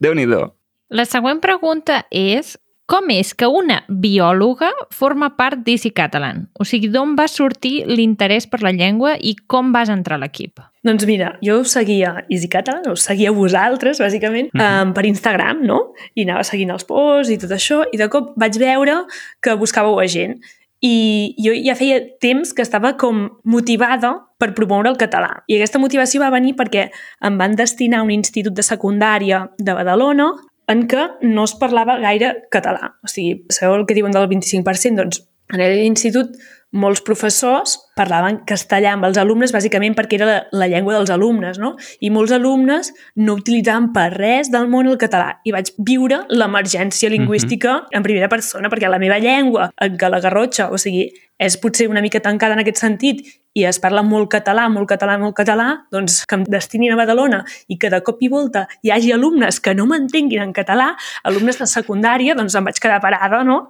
Déu-n'hi-do. 0.00 0.54
La 0.90 1.04
següent 1.04 1.40
pregunta 1.44 2.06
és 2.10 2.56
com 2.88 3.10
és 3.12 3.34
que 3.36 3.44
una 3.52 3.82
biòloga 3.92 4.70
forma 4.96 5.34
part 5.36 5.60
d'Easy 5.66 5.90
Catalan? 5.92 6.46
O 6.56 6.64
sigui, 6.64 6.88
d'on 6.88 7.12
va 7.18 7.26
sortir 7.28 7.82
l'interès 7.86 8.46
per 8.48 8.62
la 8.64 8.72
llengua 8.72 9.12
i 9.20 9.34
com 9.46 9.74
vas 9.74 9.90
entrar 9.92 10.16
a 10.16 10.22
l'equip? 10.22 10.62
Doncs 10.88 11.04
mira, 11.04 11.34
jo 11.44 11.58
us 11.60 11.74
seguia 11.76 12.14
Easy 12.32 12.48
Catalan, 12.48 12.88
us 12.94 13.04
seguia 13.04 13.28
a 13.28 13.36
vosaltres, 13.36 14.00
bàsicament, 14.00 14.48
Mhm. 14.54 14.88
um, 14.88 14.94
per 14.94 15.04
Instagram, 15.04 15.60
no? 15.66 15.92
I 16.14 16.24
anava 16.24 16.44
seguint 16.44 16.70
els 16.70 16.84
posts 16.84 17.30
i 17.30 17.36
tot 17.36 17.50
això, 17.50 17.84
i 17.92 17.98
de 17.98 18.08
cop 18.08 18.32
vaig 18.36 18.56
veure 18.58 19.04
que 19.42 19.54
buscàveu 19.54 20.00
a 20.00 20.06
gent. 20.08 20.40
I 20.80 21.34
jo 21.36 21.52
ja 21.52 21.74
feia 21.74 22.00
temps 22.20 22.54
que 22.54 22.62
estava 22.62 22.96
com 22.96 23.28
motivada 23.44 24.14
per 24.38 24.54
promoure 24.54 24.88
el 24.88 24.96
català. 24.96 25.42
I 25.48 25.56
aquesta 25.56 25.78
motivació 25.78 26.20
va 26.20 26.30
venir 26.30 26.54
perquè 26.54 26.88
em 27.20 27.36
van 27.36 27.54
destinar 27.56 27.98
a 27.98 28.02
un 28.04 28.12
institut 28.12 28.54
de 28.54 28.62
secundària 28.62 29.50
de 29.58 29.74
Badalona 29.74 30.32
en 30.68 30.84
què 30.90 31.04
no 31.24 31.46
es 31.48 31.54
parlava 31.58 31.98
gaire 32.02 32.34
català. 32.52 32.94
O 33.02 33.10
sigui, 33.10 33.44
sabeu 33.54 33.78
el 33.78 33.86
que 33.88 33.96
diuen 33.96 34.14
del 34.14 34.28
25%? 34.30 35.00
Doncs 35.00 35.22
en 35.54 35.64
l'institut 35.64 36.36
molts 36.76 37.00
professors 37.00 37.78
parlaven 37.96 38.42
castellà 38.48 38.92
amb 38.92 39.06
els 39.08 39.16
alumnes 39.18 39.52
bàsicament 39.54 39.94
perquè 39.96 40.18
era 40.18 40.26
la, 40.28 40.38
la 40.52 40.68
llengua 40.68 40.98
dels 40.98 41.10
alumnes, 41.10 41.56
no? 41.58 41.72
I 42.04 42.10
molts 42.12 42.34
alumnes 42.36 42.92
no 43.16 43.38
utilitzaven 43.40 43.88
per 43.94 44.10
res 44.14 44.52
del 44.52 44.68
món 44.68 44.86
el 44.90 44.98
català. 45.00 45.38
I 45.48 45.54
vaig 45.56 45.72
viure 45.78 46.20
l'emergència 46.28 47.08
lingüística 47.08 47.72
mm 47.72 47.80
-hmm. 47.80 47.96
en 47.96 48.02
primera 48.02 48.28
persona, 48.28 48.68
perquè 48.68 48.88
la 48.88 48.98
meva 48.98 49.18
llengua, 49.18 49.70
en 49.80 49.96
què 49.96 50.10
la 50.10 50.20
garrotxa, 50.20 50.70
o 50.70 50.78
sigui, 50.78 51.10
és 51.38 51.56
potser 51.56 51.88
una 51.88 52.02
mica 52.02 52.20
tancada 52.20 52.52
en 52.52 52.60
aquest 52.60 52.76
sentit 52.76 53.22
i 53.54 53.64
es 53.64 53.78
parla 53.78 54.02
molt 54.02 54.28
català, 54.30 54.68
molt 54.68 54.88
català, 54.88 55.18
molt 55.18 55.34
català, 55.34 55.86
doncs 55.90 56.24
que 56.26 56.34
em 56.34 56.44
destinin 56.44 56.92
a 56.92 56.96
Badalona 56.96 57.44
i 57.68 57.78
que 57.78 57.90
de 57.90 58.02
cop 58.02 58.18
i 58.20 58.28
volta 58.28 58.66
hi 58.82 58.90
hagi 58.90 59.12
alumnes 59.12 59.60
que 59.60 59.74
no 59.74 59.86
m'entenguin 59.86 60.42
en 60.42 60.52
català, 60.52 60.96
alumnes 61.24 61.58
de 61.58 61.66
secundària, 61.66 62.34
doncs 62.34 62.54
em 62.54 62.64
vaig 62.64 62.78
quedar 62.78 63.00
parada, 63.00 63.42
no? 63.44 63.68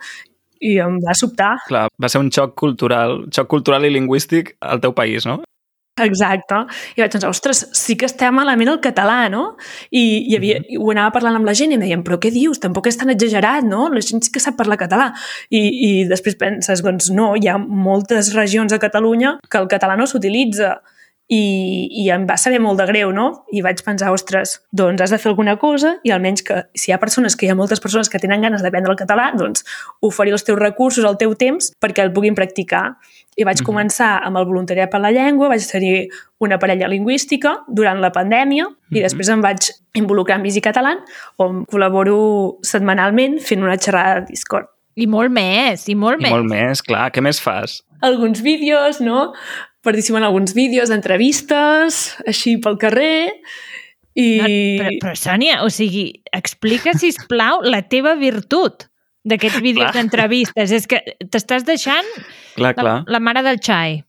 I 0.61 0.79
em 0.85 0.99
va 1.05 1.15
sobtar. 1.19 1.55
Clar, 1.69 1.87
va 2.01 2.11
ser 2.11 2.23
un 2.23 2.33
xoc 2.35 2.57
cultural, 2.59 3.25
xoc 3.35 3.51
cultural 3.51 3.87
i 3.87 3.93
lingüístic 3.95 4.57
al 4.61 4.83
teu 4.83 4.95
país, 4.97 5.27
no? 5.29 5.41
Exacte. 6.05 6.61
I 6.97 7.03
vaig 7.03 7.15
pensar, 7.15 7.31
ostres, 7.33 7.65
sí 7.75 7.97
que 7.99 8.07
estem 8.07 8.37
malament 8.39 8.71
el 8.71 8.81
català, 8.85 9.19
no? 9.33 9.57
I, 9.91 10.05
i 10.31 10.37
havia, 10.37 10.61
i 10.71 10.79
ho 10.79 10.91
anava 10.93 11.13
parlant 11.17 11.39
amb 11.41 11.49
la 11.49 11.55
gent 11.59 11.73
i 11.75 11.79
em 11.79 11.83
deien, 11.83 12.05
però 12.07 12.21
què 12.23 12.31
dius? 12.35 12.61
Tampoc 12.63 12.87
és 12.91 12.99
tan 13.01 13.11
exagerat, 13.15 13.67
no? 13.67 13.89
La 13.93 14.03
gent 14.05 14.23
sí 14.25 14.33
que 14.35 14.43
sap 14.43 14.59
parlar 14.59 14.79
català. 14.81 15.11
I, 15.51 15.63
i 15.89 15.91
després 16.11 16.39
penses, 16.39 16.85
doncs 16.85 17.11
no, 17.15 17.33
hi 17.37 17.51
ha 17.51 17.59
moltes 17.59 18.33
regions 18.37 18.75
a 18.75 18.81
Catalunya 18.83 19.39
que 19.51 19.61
el 19.63 19.69
català 19.71 19.99
no 19.99 20.07
s'utilitza 20.07 20.77
i, 21.29 21.89
i 21.93 22.09
em 22.11 22.25
va 22.27 22.39
saber 22.41 22.59
molt 22.65 22.79
de 22.81 22.87
greu, 22.89 23.11
no? 23.13 23.45
I 23.53 23.61
vaig 23.61 23.83
pensar, 23.85 24.09
ostres, 24.15 24.55
doncs 24.73 25.03
has 25.05 25.11
de 25.13 25.19
fer 25.21 25.29
alguna 25.29 25.59
cosa 25.61 25.99
i 26.03 26.11
almenys 26.15 26.43
que 26.47 26.63
si 26.75 26.91
hi 26.91 26.95
ha 26.95 26.99
persones, 27.03 27.37
que 27.37 27.45
hi 27.47 27.51
ha 27.53 27.57
moltes 27.59 27.83
persones 27.85 28.09
que 28.09 28.19
tenen 28.23 28.41
ganes 28.41 28.63
d'aprendre 28.65 28.95
el 28.95 28.99
català, 28.99 29.29
doncs 29.37 29.65
oferir 30.01 30.33
els 30.33 30.45
teus 30.45 30.59
recursos, 30.59 31.05
el 31.05 31.19
teu 31.21 31.35
temps, 31.37 31.71
perquè 31.85 32.01
el 32.07 32.13
puguin 32.17 32.35
practicar. 32.35 32.97
I 33.37 33.45
vaig 33.45 33.61
Mhm. 33.61 33.67
començar 33.69 34.21
amb 34.25 34.39
el 34.39 34.47
voluntariat 34.47 34.91
per 34.91 35.01
la 35.01 35.13
llengua, 35.13 35.49
vaig 35.49 35.63
tenir 35.71 36.09
una 36.41 36.59
parella 36.59 36.89
lingüística 36.89 37.59
durant 37.69 38.01
la 38.01 38.11
pandèmia 38.11 38.65
i 38.91 38.95
Mhm. 38.99 39.03
després 39.03 39.29
em 39.29 39.41
vaig 39.43 39.59
involucrar 39.95 40.39
en 40.39 40.43
Visi 40.43 40.61
Catalan, 40.63 40.99
on 41.37 41.67
col·laboro 41.67 42.57
setmanalment 42.63 43.39
fent 43.41 43.63
una 43.63 43.77
xerrada 43.77 44.21
de 44.21 44.27
Discord. 44.33 44.67
I 44.97 45.07
molt 45.07 45.31
més, 45.31 45.89
i 45.89 45.95
molt 45.95 46.19
I 46.21 46.23
més. 46.23 46.31
molt 46.33 46.47
més, 46.47 46.83
clar. 46.83 47.13
Què 47.13 47.21
més 47.23 47.41
fas? 47.41 47.85
Alguns 48.01 48.43
vídeos, 48.43 49.01
no? 49.01 49.33
Participo 49.89 50.21
en 50.21 50.29
alguns 50.29 50.53
vídeos 50.53 50.93
d'entrevistes, 50.93 52.03
així 52.29 52.59
pel 52.61 52.77
carrer, 52.81 53.33
i... 54.19 54.27
No, 54.37 54.49
però, 54.51 54.93
però, 55.05 55.15
Sònia, 55.17 55.61
o 55.65 55.71
sigui, 55.73 56.09
explica, 56.35 56.95
si 56.99 57.13
plau 57.31 57.63
la 57.65 57.85
teva 57.87 58.17
virtut 58.19 58.89
d'aquests 59.29 59.63
vídeos 59.63 59.95
d'entrevistes. 59.95 60.75
És 60.75 60.89
que 60.91 61.01
t'estàs 61.31 61.67
deixant 61.69 62.09
Clar, 62.57 62.75
clar. 62.75 62.85
la, 62.85 62.99
la 63.17 63.23
mare 63.23 63.45
del 63.47 63.63
xai. 63.63 64.01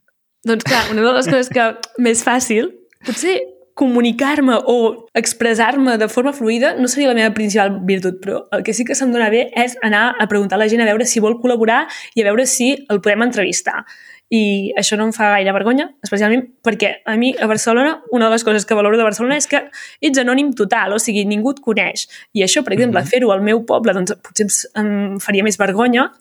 Doncs 0.47 0.65
clar, 0.65 0.85
una 0.93 1.03
de 1.03 1.13
les 1.17 1.29
coses 1.29 1.51
que 1.53 1.69
més 2.01 2.23
fàcil, 2.25 2.71
potser 3.05 3.37
comunicar-me 3.79 4.57
o 4.67 5.07
expressar-me 5.15 5.95
de 5.99 6.09
forma 6.11 6.33
fluida 6.35 6.73
no 6.75 6.89
seria 6.91 7.13
la 7.13 7.15
meva 7.15 7.31
principal 7.35 7.77
virtut, 7.87 8.17
però 8.19 8.41
el 8.55 8.63
que 8.67 8.73
sí 8.75 8.83
que 8.87 8.95
se'm 8.97 9.13
dona 9.15 9.29
bé 9.31 9.45
és 9.55 9.77
anar 9.87 10.09
a 10.19 10.27
preguntar 10.27 10.57
a 10.57 10.63
la 10.63 10.67
gent 10.71 10.83
a 10.83 10.87
veure 10.89 11.07
si 11.07 11.23
vol 11.23 11.37
col·laborar 11.39 11.85
i 12.15 12.23
a 12.23 12.27
veure 12.27 12.47
si 12.49 12.73
el 12.89 12.99
podem 12.99 13.23
entrevistar. 13.29 13.85
I 14.31 14.71
això 14.77 14.95
no 14.95 15.05
em 15.07 15.11
fa 15.11 15.31
gaire 15.31 15.51
vergonya, 15.51 15.87
especialment 16.05 16.43
perquè 16.63 17.01
a 17.05 17.15
mi 17.17 17.31
a 17.33 17.47
Barcelona 17.49 18.03
una 18.11 18.25
de 18.25 18.31
les 18.35 18.43
coses 18.43 18.65
que 18.65 18.75
valoro 18.77 18.97
de 18.97 19.03
Barcelona 19.03 19.37
és 19.37 19.47
que 19.47 19.63
ets 20.01 20.19
anònim 20.21 20.53
total, 20.53 20.93
o 20.93 20.99
sigui, 20.99 21.25
ningú 21.25 21.51
et 21.55 21.61
coneix. 21.65 22.07
I 22.33 22.43
això, 22.45 22.63
per 22.63 22.73
exemple, 22.73 23.01
Mhm. 23.01 23.07
fer-ho 23.07 23.31
al 23.31 23.41
meu 23.41 23.65
poble, 23.65 23.91
doncs 23.93 24.13
potser 24.21 24.45
em- 24.75 24.85
em 24.85 25.19
faria 25.19 25.43
més 25.43 25.57
vergonya, 25.57 26.11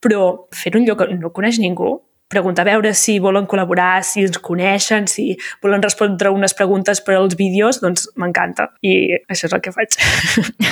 però 0.00 0.46
fer-ho 0.50 0.78
en 0.78 0.86
lloc 0.86 1.00
on 1.02 1.20
no 1.20 1.30
coneix 1.30 1.58
ningú, 1.58 2.00
preguntar 2.28 2.66
a 2.66 2.70
veure 2.70 2.92
si 2.94 3.18
volen 3.18 3.46
col·laborar, 3.48 4.02
si 4.04 4.22
ens 4.26 4.38
coneixen, 4.44 5.08
si 5.08 5.32
volen 5.64 5.82
respondre 5.82 6.30
unes 6.34 6.54
preguntes 6.54 7.00
per 7.04 7.16
als 7.16 7.36
vídeos, 7.38 7.80
doncs 7.80 8.08
m'encanta. 8.20 8.68
I 8.84 9.16
això 9.30 9.48
és 9.48 9.56
el 9.56 9.62
que 9.64 9.72
faig. 9.72 9.96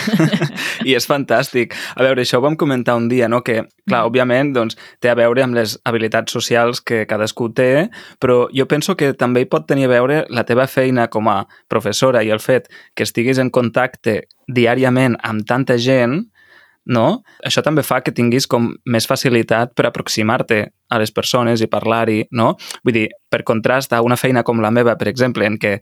I 0.89 0.97
és 0.99 1.09
fantàstic. 1.09 1.75
A 1.97 2.05
veure, 2.05 2.23
això 2.23 2.41
ho 2.41 2.45
vam 2.45 2.59
comentar 2.61 2.99
un 3.01 3.09
dia, 3.09 3.31
no? 3.33 3.41
que, 3.47 3.63
clar, 3.89 4.05
òbviament, 4.09 4.53
doncs, 4.57 4.77
té 5.01 5.11
a 5.11 5.17
veure 5.19 5.45
amb 5.47 5.57
les 5.57 5.79
habilitats 5.89 6.37
socials 6.37 6.83
que 6.85 7.05
cadascú 7.09 7.49
té, 7.57 7.89
però 8.21 8.45
jo 8.53 8.69
penso 8.69 8.97
que 8.97 9.15
també 9.17 9.45
hi 9.45 9.51
pot 9.51 9.67
tenir 9.69 9.89
a 9.89 9.95
veure 9.97 10.23
la 10.29 10.45
teva 10.45 10.69
feina 10.69 11.09
com 11.09 11.33
a 11.33 11.43
professora 11.73 12.23
i 12.23 12.33
el 12.35 12.43
fet 12.45 12.69
que 12.95 13.07
estiguis 13.09 13.41
en 13.41 13.51
contacte 13.51 14.27
diàriament 14.47 15.17
amb 15.25 15.47
tanta 15.49 15.81
gent, 15.81 16.27
no? 16.87 17.23
Això 17.45 17.63
també 17.67 17.83
fa 17.87 18.01
que 18.05 18.15
tinguis 18.15 18.47
com 18.51 18.71
més 18.87 19.07
facilitat 19.11 19.75
per 19.77 19.89
aproximar-te 19.89 20.61
a 20.67 21.01
les 21.03 21.13
persones 21.15 21.63
i 21.63 21.71
parlar-hi, 21.71 22.27
no? 22.39 22.53
Vull 22.87 22.97
dir, 22.97 23.07
per 23.31 23.43
contrast 23.47 23.93
a 23.93 24.03
una 24.07 24.19
feina 24.21 24.45
com 24.47 24.63
la 24.63 24.71
meva, 24.71 24.97
per 24.99 25.11
exemple, 25.11 25.47
en 25.47 25.59
què 25.59 25.77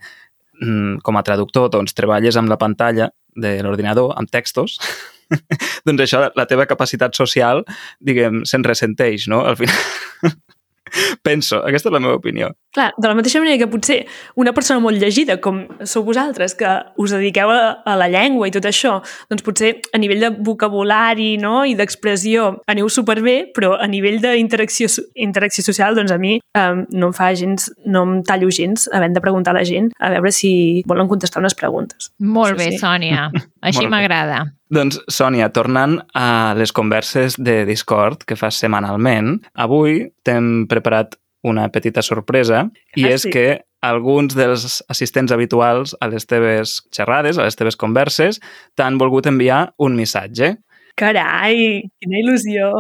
mm, 0.63 1.03
com 1.05 1.21
a 1.21 1.25
traductor 1.27 1.71
doncs, 1.73 1.97
treballes 1.97 2.39
amb 2.41 2.53
la 2.53 2.61
pantalla 2.61 3.11
de 3.37 3.59
l'ordinador, 3.63 4.15
amb 4.17 4.31
textos, 4.33 4.79
doncs 5.87 6.07
això, 6.07 6.25
la 6.37 6.49
teva 6.49 6.69
capacitat 6.71 7.17
social, 7.17 7.65
diguem, 8.01 8.43
se'n 8.49 8.67
ressenteix, 8.67 9.29
no? 9.29 9.45
Al 9.45 9.61
final... 9.61 10.35
Penso, 11.27 11.61
aquesta 11.65 11.91
és 11.91 11.95
la 11.95 12.03
meva 12.03 12.19
opinió. 12.19 12.51
Clar, 12.75 12.89
de 12.99 13.07
la 13.11 13.15
mateixa 13.15 13.39
manera 13.39 13.59
que 13.61 13.71
potser 13.71 14.01
una 14.41 14.53
persona 14.55 14.83
molt 14.83 14.99
llegida, 14.99 15.37
com 15.43 15.61
sou 15.87 16.03
vosaltres, 16.07 16.57
que 16.59 16.71
us 16.99 17.15
dediqueu 17.15 17.51
a, 17.53 17.61
a 17.87 17.95
la 17.99 18.09
llengua 18.11 18.49
i 18.51 18.55
tot 18.55 18.67
això, 18.67 18.97
doncs 19.31 19.45
potser 19.47 19.77
a 19.95 20.01
nivell 20.03 20.25
de 20.25 20.33
vocabulari 20.45 21.35
no? 21.39 21.63
i 21.69 21.77
d'expressió 21.79 22.51
aneu 22.71 22.91
superbé, 22.91 23.37
però 23.55 23.75
a 23.79 23.87
nivell 23.91 24.19
d'interacció 24.23 24.91
interacció 25.15 25.65
social, 25.67 25.95
doncs 25.95 26.15
a 26.15 26.19
mi 26.19 26.37
um, 26.59 26.83
no 26.91 27.13
em 27.13 27.15
fa 27.17 27.31
gens, 27.39 27.71
no 27.87 28.05
em 28.09 28.19
tallo 28.27 28.51
gens 28.55 28.89
havent 28.93 29.15
de 29.15 29.23
preguntar 29.23 29.55
a 29.55 29.61
la 29.61 29.65
gent 29.69 29.93
a 30.01 30.11
veure 30.17 30.35
si 30.35 30.83
volen 30.91 31.11
contestar 31.11 31.43
unes 31.43 31.55
preguntes. 31.59 32.11
Molt 32.19 32.55
Això 32.55 32.63
bé, 32.65 32.71
sí. 32.75 32.83
Sònia. 32.83 33.31
Així 33.71 33.87
m'agrada. 33.91 34.45
Doncs, 34.75 34.97
Sònia, 35.13 35.51
tornant 35.55 35.99
a 36.19 36.55
les 36.59 36.73
converses 36.75 37.37
de 37.39 37.61
Discord 37.69 38.25
que 38.27 38.35
fas 38.35 38.57
setmanalment, 38.59 39.37
avui 39.55 40.01
t'hem 40.27 40.65
preparat 40.71 41.15
una 41.47 41.69
petita 41.71 42.03
sorpresa 42.03 42.65
i 42.97 43.05
Ah, 43.05 43.11
és 43.15 43.23
sí? 43.23 43.31
que 43.31 43.45
alguns 43.85 44.35
dels 44.35 44.81
assistents 44.89 45.31
habituals 45.31 45.95
a 46.01 46.09
les 46.09 46.25
teves 46.27 46.79
xerrades, 46.91 47.39
a 47.39 47.45
les 47.45 47.55
teves 47.61 47.77
converses, 47.77 48.41
t'han 48.75 48.97
volgut 48.99 49.27
enviar 49.29 49.75
un 49.79 49.95
missatge. 49.95 50.57
Carai, 50.97 51.85
quina 52.01 52.19
il·lusió! 52.23 52.73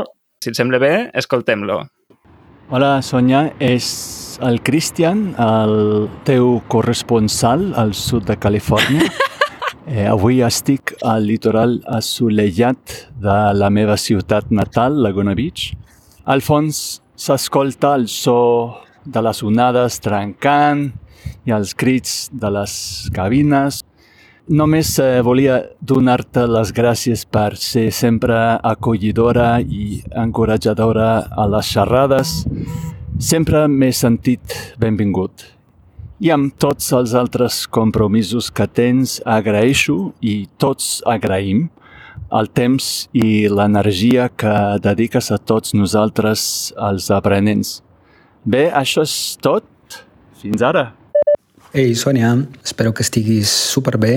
Si 0.42 0.50
et 0.50 0.56
sembla 0.56 0.80
bé, 0.80 1.10
escoltem-lo. 1.14 1.82
Hola, 2.70 3.02
Sonia. 3.02 3.52
És 3.60 4.38
el 4.42 4.62
Christian, 4.64 5.34
el 5.38 6.08
teu 6.24 6.62
corresponsal 6.72 7.74
al 7.76 7.92
sud 7.94 8.24
de 8.32 8.38
Califòrnia. 8.40 9.10
Eh, 9.84 10.06
avui 10.08 10.38
estic 10.40 10.94
al 11.04 11.26
litoral 11.28 11.74
assolellat 11.92 12.92
de 13.20 13.34
la 13.52 13.68
meva 13.68 13.98
ciutat 14.00 14.48
natal, 14.48 14.96
Laguna 15.04 15.34
Beach. 15.36 15.74
Al 16.24 16.40
fons 16.40 17.02
s'escolta 17.20 17.90
el 17.98 18.06
so 18.08 18.80
de 19.04 19.20
les 19.20 19.42
onades 19.44 20.00
trencant 20.00 20.86
i 21.44 21.52
els 21.52 21.74
crits 21.76 22.30
de 22.32 22.50
les 22.56 22.76
cabines. 23.12 23.82
només 24.48 24.98
eh, 25.00 25.22
volia 25.24 25.54
donar-te 25.80 26.42
les 26.46 26.72
gràcies 26.76 27.24
per 27.24 27.56
ser 27.56 27.90
sempre 27.90 28.58
acollidora 28.60 29.60
i 29.60 30.02
encoratjadora 30.12 31.28
a 31.32 31.46
les 31.48 31.70
xerrades. 31.72 32.44
Sempre 33.18 33.66
m'he 33.68 33.92
sentit 33.92 34.76
benvingut. 34.76 35.54
I 36.24 36.30
amb 36.32 36.54
tots 36.56 36.86
els 36.96 37.12
altres 37.20 37.66
compromisos 37.68 38.46
que 38.48 38.64
tens, 38.64 39.18
agraeixo 39.28 40.14
i 40.24 40.46
tots 40.56 41.02
agraïm 41.04 41.66
el 42.38 42.46
temps 42.48 42.86
i 43.12 43.44
l'energia 43.52 44.30
que 44.32 44.54
dediques 44.80 45.28
a 45.28 45.36
tots 45.36 45.74
nosaltres, 45.76 46.72
els 46.80 47.10
aprenents. 47.12 47.74
Bé, 48.40 48.70
això 48.72 49.04
és 49.04 49.36
tot. 49.44 49.68
Fins 50.40 50.64
ara. 50.64 50.86
Ei, 51.76 51.92
Sònia, 51.92 52.32
espero 52.64 52.94
que 52.96 53.04
estiguis 53.04 53.52
superbé. 53.74 54.14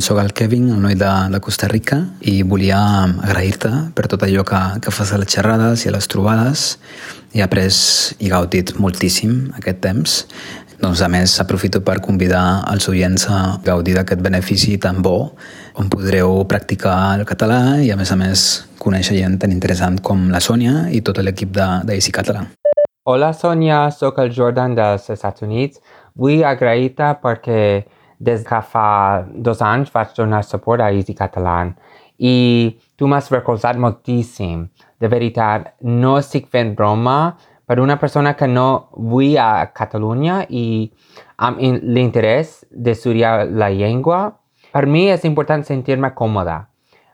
Soc 0.00 0.18
el 0.18 0.32
Kevin, 0.34 0.66
el 0.74 0.80
noi 0.82 0.96
de, 0.98 1.12
de 1.30 1.40
Costa 1.44 1.68
Rica, 1.70 2.00
i 2.26 2.40
volia 2.42 2.80
agrair-te 3.06 3.70
per 3.94 4.08
tot 4.10 4.26
allò 4.26 4.42
que, 4.48 4.60
que 4.82 4.94
fas 4.96 5.14
a 5.14 5.20
les 5.20 5.30
xerrades 5.30 5.86
i 5.86 5.92
a 5.92 5.94
les 5.94 6.10
trobades. 6.10 6.66
He 7.30 7.44
après 7.44 7.70
i 8.18 8.32
gaudit 8.32 8.74
moltíssim 8.82 9.52
aquest 9.60 9.78
temps. 9.86 10.16
Doncs, 10.80 11.02
a 11.04 11.10
més, 11.12 11.34
aprofito 11.42 11.82
per 11.84 11.98
convidar 12.00 12.62
els 12.72 12.86
oients 12.88 13.26
a 13.28 13.40
gaudir 13.60 13.98
d'aquest 13.98 14.22
benefici 14.24 14.78
tan 14.80 15.02
bo 15.04 15.34
on 15.76 15.90
podreu 15.92 16.38
practicar 16.48 17.18
el 17.18 17.26
català 17.28 17.76
i, 17.84 17.90
a 17.92 17.98
més 18.00 18.08
a 18.08 18.16
més, 18.16 18.44
conèixer 18.80 19.18
gent 19.18 19.36
tan 19.42 19.52
interessant 19.52 19.98
com 20.00 20.30
la 20.32 20.40
Sònia 20.40 20.86
i 20.88 21.02
tot 21.04 21.20
l'equip 21.20 21.52
d'Easy 21.52 22.14
Català. 22.16 22.46
Hola, 23.04 23.34
Sònia, 23.36 23.82
sóc 23.92 24.22
el 24.24 24.32
Jordan 24.32 24.72
dels 24.78 25.12
Estats 25.12 25.44
Units. 25.44 25.84
Vull 26.16 26.46
agrair-te 26.48 27.12
perquè 27.20 27.60
des 28.16 28.40
que 28.48 28.64
fa 28.72 28.88
dos 29.36 29.60
anys 29.60 29.92
vaig 29.92 30.16
donar 30.16 30.40
suport 30.48 30.80
a 30.80 30.88
Easy 30.96 31.12
Catalan 31.16 31.74
i 32.20 32.76
tu 32.96 33.08
m'has 33.08 33.28
recolzat 33.32 33.76
moltíssim. 33.80 34.64
De 35.00 35.08
veritat, 35.08 35.74
no 35.80 36.18
estic 36.20 36.48
fent 36.52 36.74
broma 36.76 37.36
per 37.70 37.78
una 37.78 38.00
persona 38.00 38.32
que 38.34 38.48
no 38.50 38.88
vull 38.98 39.36
a 39.38 39.68
Catalunya 39.70 40.40
i 40.50 40.90
amb 41.38 41.60
l'interès 41.62 42.64
d'estudiar 42.66 43.44
la 43.46 43.68
llengua. 43.70 44.32
Per 44.74 44.88
mi 44.90 45.04
és 45.06 45.22
important 45.28 45.62
sentir-me 45.62 46.10
còmoda. 46.18 46.56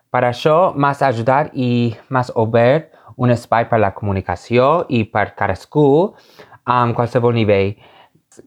Per 0.08 0.22
això 0.24 0.72
m'has 0.72 1.02
ajudat 1.04 1.52
i 1.52 1.92
m'has 2.08 2.32
obert 2.40 2.88
un 3.20 3.34
espai 3.36 3.68
per 3.68 3.82
la 3.84 3.92
comunicació 3.92 4.86
i 4.88 5.02
per 5.04 5.34
cadascú 5.36 5.84
amb 6.64 6.96
qualsevol 6.96 7.36
nivell. 7.36 7.74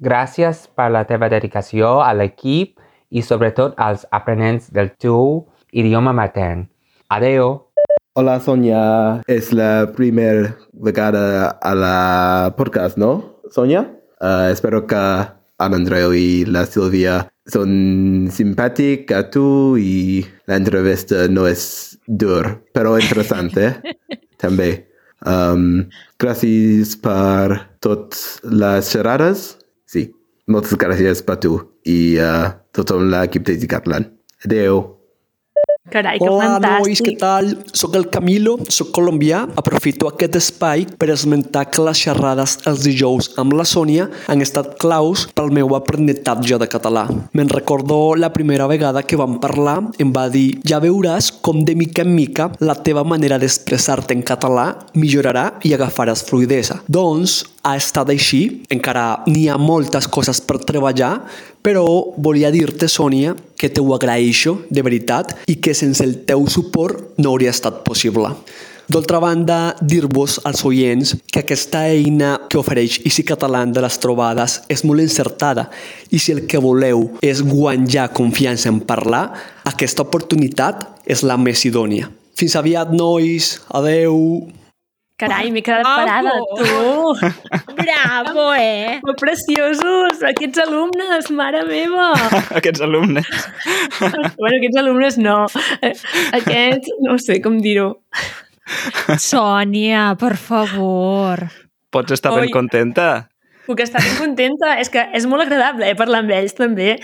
Gràcies 0.01 0.65
per 0.73 0.89
la 0.89 1.05
teva 1.05 1.29
dedicació 1.29 1.99
a 2.01 2.09
l'equip 2.17 2.81
i 3.13 3.21
sobretot 3.21 3.77
als 3.77 4.09
aprenents 4.09 4.73
del 4.73 4.95
teu 4.97 5.45
idioma 5.69 6.17
matern. 6.17 6.65
Adeu! 7.05 7.68
Hola, 8.19 8.33
Sonia. 8.43 8.79
És 9.31 9.53
la 9.55 9.87
primera 9.95 10.49
vegada 10.75 11.53
a 11.63 11.69
la 11.71 12.51
podcast, 12.57 12.97
no, 12.99 13.39
Sonia? 13.47 13.85
Uh, 14.19 14.51
espero 14.51 14.81
que 14.89 15.03
amb 15.63 15.77
Andreu 15.77 16.11
i 16.11 16.43
la 16.43 16.65
Sílvia 16.67 17.21
són 17.47 18.27
simpàtic 18.35 19.13
a 19.15 19.21
tu 19.31 19.77
i 19.79 20.19
l'entrevista 20.51 21.29
no 21.31 21.47
és 21.47 21.63
dur, 22.11 22.43
però 22.75 22.97
interessant, 22.99 23.55
eh? 23.55 23.95
També. 24.43 24.69
Um, 25.23 25.87
gràcies 26.19 26.97
per 26.99 27.71
totes 27.83 28.39
les 28.43 28.91
xerrades 28.91 29.49
Sí, 29.87 30.09
moltes 30.47 30.75
gràcies 30.79 31.23
per 31.23 31.39
tu 31.39 31.55
i 31.87 32.19
uh, 32.19 32.51
tot 32.75 32.97
l'equip 32.99 33.47
de 33.47 33.61
Catalan. 33.63 34.11
Adeu. 34.43 34.98
Carai, 35.87 36.19
que 36.19 36.27
Hola, 36.27 36.59
fantàstic. 36.59 36.85
nois, 36.85 37.01
què 37.01 37.13
tal? 37.17 37.47
Soc 37.73 37.95
el 37.97 38.09
Camilo, 38.13 38.57
soc 38.69 38.91
colombià. 38.93 39.45
Aprofito 39.57 40.09
aquest 40.09 40.35
espai 40.37 40.85
per 40.99 41.09
esmentar 41.09 41.65
que 41.71 41.81
les 41.81 41.97
xerrades 41.97 42.57
els 42.69 42.83
dijous 42.85 43.31
amb 43.41 43.55
la 43.57 43.65
Sònia 43.65 44.09
han 44.29 44.43
estat 44.45 44.75
claus 44.81 45.25
pel 45.33 45.49
meu 45.55 45.73
aprenentatge 45.75 46.59
de 46.61 46.67
català. 46.69 47.07
Me'n 47.33 47.49
recordo 47.49 48.13
la 48.15 48.29
primera 48.35 48.67
vegada 48.69 49.03
que 49.03 49.17
vam 49.17 49.39
parlar, 49.41 49.79
em 49.97 50.13
va 50.13 50.27
dir 50.29 50.59
ja 50.67 50.79
veuràs 50.83 51.31
com 51.41 51.63
de 51.65 51.73
mica 51.75 52.05
en 52.05 52.13
mica 52.13 52.51
la 52.59 52.75
teva 52.75 53.03
manera 53.03 53.39
d'expressar-te 53.39 54.13
en 54.13 54.21
català 54.21 54.75
millorarà 54.93 55.53
i 55.63 55.73
agafaràs 55.73 56.27
fluidesa. 56.27 56.83
Doncs 56.87 57.41
ha 57.63 57.75
estat 57.75 58.09
així, 58.13 58.63
encara 58.71 59.23
n'hi 59.27 59.47
ha 59.49 59.57
moltes 59.57 60.07
coses 60.07 60.39
per 60.41 60.61
treballar, 60.63 61.25
però 61.61 61.85
volia 62.17 62.51
dir-te, 62.51 62.87
Sònia, 62.87 63.35
que 63.59 63.69
t'ho 63.69 63.93
agraeixo, 63.95 64.59
de 64.69 64.83
veritat, 64.85 65.35
i 65.51 65.59
que 65.59 65.75
sense 65.75 66.03
el 66.05 66.21
teu 66.29 66.47
suport 66.47 67.19
no 67.19 67.33
hauria 67.33 67.53
estat 67.53 67.83
possible. 67.87 68.31
D'altra 68.89 69.19
banda, 69.21 69.75
dir-vos 69.85 70.39
als 70.49 70.63
oients 70.65 71.11
que 71.29 71.43
aquesta 71.43 71.83
eina 71.85 72.31
que 72.49 72.57
ofereix 72.57 72.97
Easy 73.05 73.21
Català 73.21 73.61
de 73.69 73.83
les 73.85 73.99
trobades 74.01 74.63
és 74.65 74.81
molt 74.81 75.03
encertada 75.03 75.67
i 76.09 76.17
si 76.17 76.33
el 76.33 76.47
que 76.49 76.57
voleu 76.57 77.05
és 77.21 77.43
guanyar 77.45 78.07
confiança 78.17 78.71
en 78.73 78.79
parlar, 78.89 79.27
aquesta 79.69 80.07
oportunitat 80.07 80.87
és 81.05 81.21
la 81.21 81.37
més 81.37 81.67
idònia. 81.69 82.09
Fins 82.33 82.55
aviat, 82.57 82.89
nois. 82.89 83.59
Adeu. 83.69 84.49
Carai, 85.19 85.49
m'he 85.51 85.59
quedat 85.59 85.83
Bravo! 85.83 85.99
parada, 85.99 86.31
tu. 86.55 87.75
Bravo, 87.81 88.45
eh? 88.55 88.99
Que 89.03 89.15
preciosos, 89.19 90.21
aquests 90.23 90.61
alumnes, 90.63 91.27
mare 91.35 91.65
meva. 91.67 92.13
Aquests 92.59 92.79
alumnes. 92.85 93.27
bueno, 94.39 94.53
aquests 94.61 94.79
alumnes 94.79 95.17
no. 95.19 95.41
Aquests, 96.39 96.93
no 97.03 97.17
sé 97.19 97.41
com 97.43 97.59
dir-ho. 97.59 97.89
Sònia, 99.19 100.13
per 100.21 100.37
favor. 100.39 101.49
Pots 101.91 102.15
estar 102.15 102.31
ben 102.37 102.47
Oi. 102.47 102.53
contenta? 102.53 103.09
Puc 103.69 103.83
estar 103.83 104.01
ben 104.01 104.15
contenta. 104.17 104.73
És 104.81 104.89
que 104.89 105.03
és 105.13 105.27
molt 105.29 105.45
agradable 105.45 105.85
eh, 105.85 105.95
parlar 105.97 106.23
amb 106.23 106.33
ells, 106.33 106.55
també. 106.57 106.95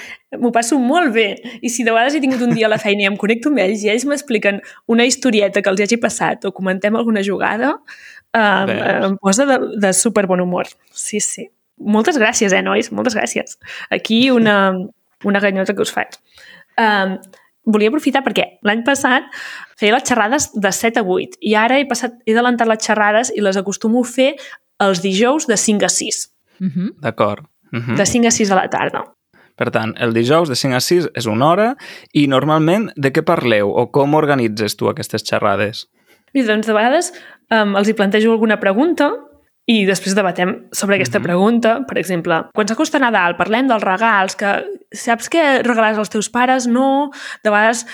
M'ho 0.41 0.49
passo 0.55 0.79
molt 0.81 1.13
bé. 1.13 1.27
I 1.61 1.69
si 1.69 1.85
de 1.85 1.93
vegades 1.93 2.17
he 2.17 2.23
tingut 2.23 2.41
un 2.41 2.55
dia 2.57 2.65
a 2.65 2.71
la 2.73 2.81
feina 2.81 3.05
i 3.05 3.09
em 3.11 3.19
connecto 3.21 3.51
amb 3.53 3.61
ells 3.61 3.85
i 3.85 3.91
ells 3.93 4.07
m'expliquen 4.09 4.57
una 4.91 5.05
historieta 5.05 5.61
que 5.61 5.69
els 5.69 5.85
hagi 5.85 6.01
passat 6.01 6.49
o 6.49 6.53
comentem 6.55 6.97
alguna 6.97 7.21
jugada, 7.25 7.75
um, 7.77 8.71
Veus? 8.71 9.05
em 9.11 9.19
posa 9.21 9.45
de, 9.51 9.59
de 9.85 9.93
super 9.93 10.25
bon 10.31 10.41
humor. 10.41 10.73
Sí, 10.89 11.21
sí. 11.21 11.47
Moltes 11.77 12.17
gràcies, 12.17 12.55
eh, 12.55 12.65
nois? 12.65 12.89
Moltes 12.95 13.15
gràcies. 13.17 13.59
Aquí 13.93 14.29
una, 14.31 14.57
una 15.23 15.43
ganyota 15.43 15.75
que 15.75 15.85
us 15.85 15.93
faig. 15.93 16.17
Um, 16.81 17.19
volia 17.65 17.89
aprofitar 17.93 18.21
perquè 18.25 18.55
l'any 18.65 18.83
passat 18.85 19.29
feia 19.79 19.95
les 19.95 20.05
xerrades 20.07 20.51
de 20.53 20.71
7 20.71 21.01
a 21.01 21.05
8 21.05 21.41
i 21.41 21.55
ara 21.57 21.79
he, 21.79 21.85
passat, 21.89 22.17
he 22.25 22.33
adelantat 22.35 22.69
les 22.69 22.85
xerrades 22.85 23.31
i 23.33 23.41
les 23.41 23.57
acostumo 23.57 24.03
a 24.05 24.09
fer 24.09 24.31
els 24.85 25.01
dijous 25.01 25.47
de 25.49 25.57
5 25.57 25.87
a 25.87 25.89
6. 25.89 26.25
Uh 26.59 26.67
-huh. 26.67 26.93
D'acord. 27.01 27.45
Uh 27.71 27.79
-huh. 27.79 27.95
De 27.97 28.05
5 28.05 28.27
a 28.27 28.31
6 28.31 28.49
de 28.49 28.55
la 28.55 28.69
tarda. 28.69 29.03
Per 29.55 29.71
tant, 29.71 29.93
el 29.97 30.13
dijous 30.13 30.49
de 30.49 30.55
5 30.55 30.75
a 30.75 30.79
6 30.79 31.09
és 31.13 31.25
una 31.25 31.47
hora 31.47 31.75
i 32.11 32.27
normalment 32.27 32.91
de 32.95 33.13
què 33.13 33.23
parleu 33.23 33.69
o 33.69 33.91
com 33.91 34.13
organitzes 34.13 34.75
tu 34.75 34.89
aquestes 34.89 35.23
xerrades? 35.23 35.87
I 36.33 36.43
doncs 36.43 36.67
de 36.67 36.73
vegades 36.73 37.13
um, 37.51 37.75
els 37.77 37.87
hi 37.87 37.93
plantejo 37.93 38.31
alguna 38.31 38.59
pregunta 38.59 39.11
i 39.65 39.85
després 39.85 40.13
debatem 40.13 40.67
sobre 40.71 40.95
aquesta 40.95 41.19
Mhm. 41.19 41.23
pregunta. 41.25 41.85
Per 41.87 41.97
exemple, 41.97 42.43
quan 42.53 42.67
s'acosta 42.67 42.99
Nadal 42.99 43.35
parlem 43.37 43.67
dels 43.67 43.81
regals, 43.83 44.35
que 44.35 44.63
saps 44.91 45.29
què 45.29 45.63
regalaràs 45.63 45.97
als 45.97 46.09
teus 46.09 46.29
pares? 46.29 46.67
No. 46.67 47.09
De 47.43 47.49
vegades 47.49 47.85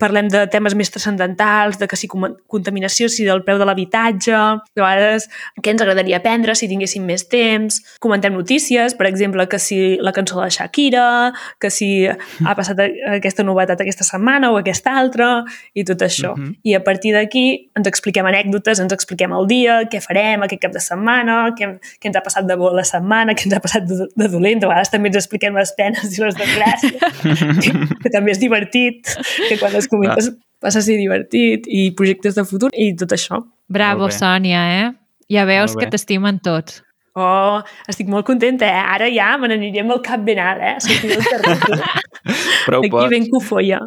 parlem 0.00 0.28
de 0.32 0.46
temes 0.50 0.74
més 0.74 0.90
transcendentals, 0.90 1.78
de 1.78 1.86
que 1.88 1.96
si 1.96 2.08
contaminació, 2.08 3.08
si 3.08 3.24
del 3.26 3.42
preu 3.46 3.58
de 3.60 3.66
l'habitatge, 3.68 4.34
de 4.74 4.82
vegades 4.82 5.28
què 5.62 5.72
ens 5.74 5.82
agradaria 5.84 6.18
aprendre 6.20 6.54
si 6.58 6.68
tinguéssim 6.70 7.04
més 7.06 7.26
temps, 7.30 7.80
comentem 8.02 8.34
notícies, 8.34 8.94
per 8.98 9.06
exemple, 9.06 9.46
que 9.48 9.58
si 9.58 9.96
la 10.02 10.12
cançó 10.12 10.40
de 10.42 10.50
Shakira, 10.50 11.32
que 11.60 11.70
si 11.70 12.06
ha 12.08 12.54
passat 12.56 12.80
a- 12.80 12.88
aquesta 13.16 13.44
novetat 13.46 13.80
aquesta 13.80 14.04
setmana 14.04 14.50
o 14.52 14.58
aquesta 14.58 14.96
altra, 14.98 15.44
i 15.74 15.84
tot 15.84 16.02
això. 16.02 16.34
Mhm. 16.36 16.56
I 16.64 16.74
a 16.74 16.82
partir 16.84 17.12
d'aquí 17.14 17.70
ens 17.76 17.86
expliquem 17.86 18.26
anècdotes, 18.26 18.80
ens 18.80 18.92
expliquem 18.92 19.32
el 19.32 19.46
dia, 19.46 19.82
què 19.90 20.00
farem 20.02 20.42
aquest 20.42 20.60
cap 20.62 20.72
de 20.72 20.80
setmana, 20.80 21.54
què, 21.58 21.78
què 22.00 22.06
ens 22.10 22.16
ha 22.16 22.22
passat 22.22 22.46
de 22.46 22.56
bo 22.56 22.70
la 22.74 22.84
setmana, 22.84 23.34
què 23.34 23.46
ens 23.46 23.54
ha 23.54 23.60
passat 23.60 23.84
de, 23.86 24.06
de 24.14 24.28
dolent, 24.28 24.62
a 24.64 24.68
vegades 24.68 24.90
també 24.90 25.08
ens 25.08 25.16
expliquem 25.22 25.54
les 25.54 25.72
penes 25.76 26.18
i 26.18 26.22
les 26.22 26.34
desgràcies, 26.34 26.98
que, 27.62 27.72
que 28.02 28.10
també 28.10 28.32
és 28.32 28.38
divertit, 28.40 29.14
que 29.48 29.58
quan 29.60 29.74
les 29.84 29.92
comentes 29.92 30.32
passa 30.64 30.80
a 30.80 30.86
ser 30.86 30.96
divertit, 30.96 31.68
i 31.68 31.90
projectes 31.96 32.38
de 32.38 32.44
futur, 32.48 32.72
i 32.72 32.94
tot 32.96 33.12
això. 33.12 33.42
Bravo. 33.68 34.08
Sònia, 34.12 34.64
eh? 34.80 34.88
Ja 35.32 35.44
veus 35.48 35.76
que 35.76 35.88
t'estimen 35.92 36.40
tots. 36.44 36.80
Oh, 37.14 37.60
estic 37.86 38.08
molt 38.10 38.26
contenta, 38.26 38.66
eh? 38.66 38.86
Ara 38.96 39.06
ja 39.12 39.36
me 39.38 39.46
n'anirem 39.50 39.92
al 39.94 40.00
cap 40.02 40.24
ben 40.26 40.40
alt, 40.42 40.64
eh? 40.66 40.74
Sortir 40.82 41.14
del. 41.14 41.78
Prou 42.66 42.82
Aquí 42.82 42.90
pots. 42.90 43.10
ben 43.12 43.28
cofoia. 43.30 43.78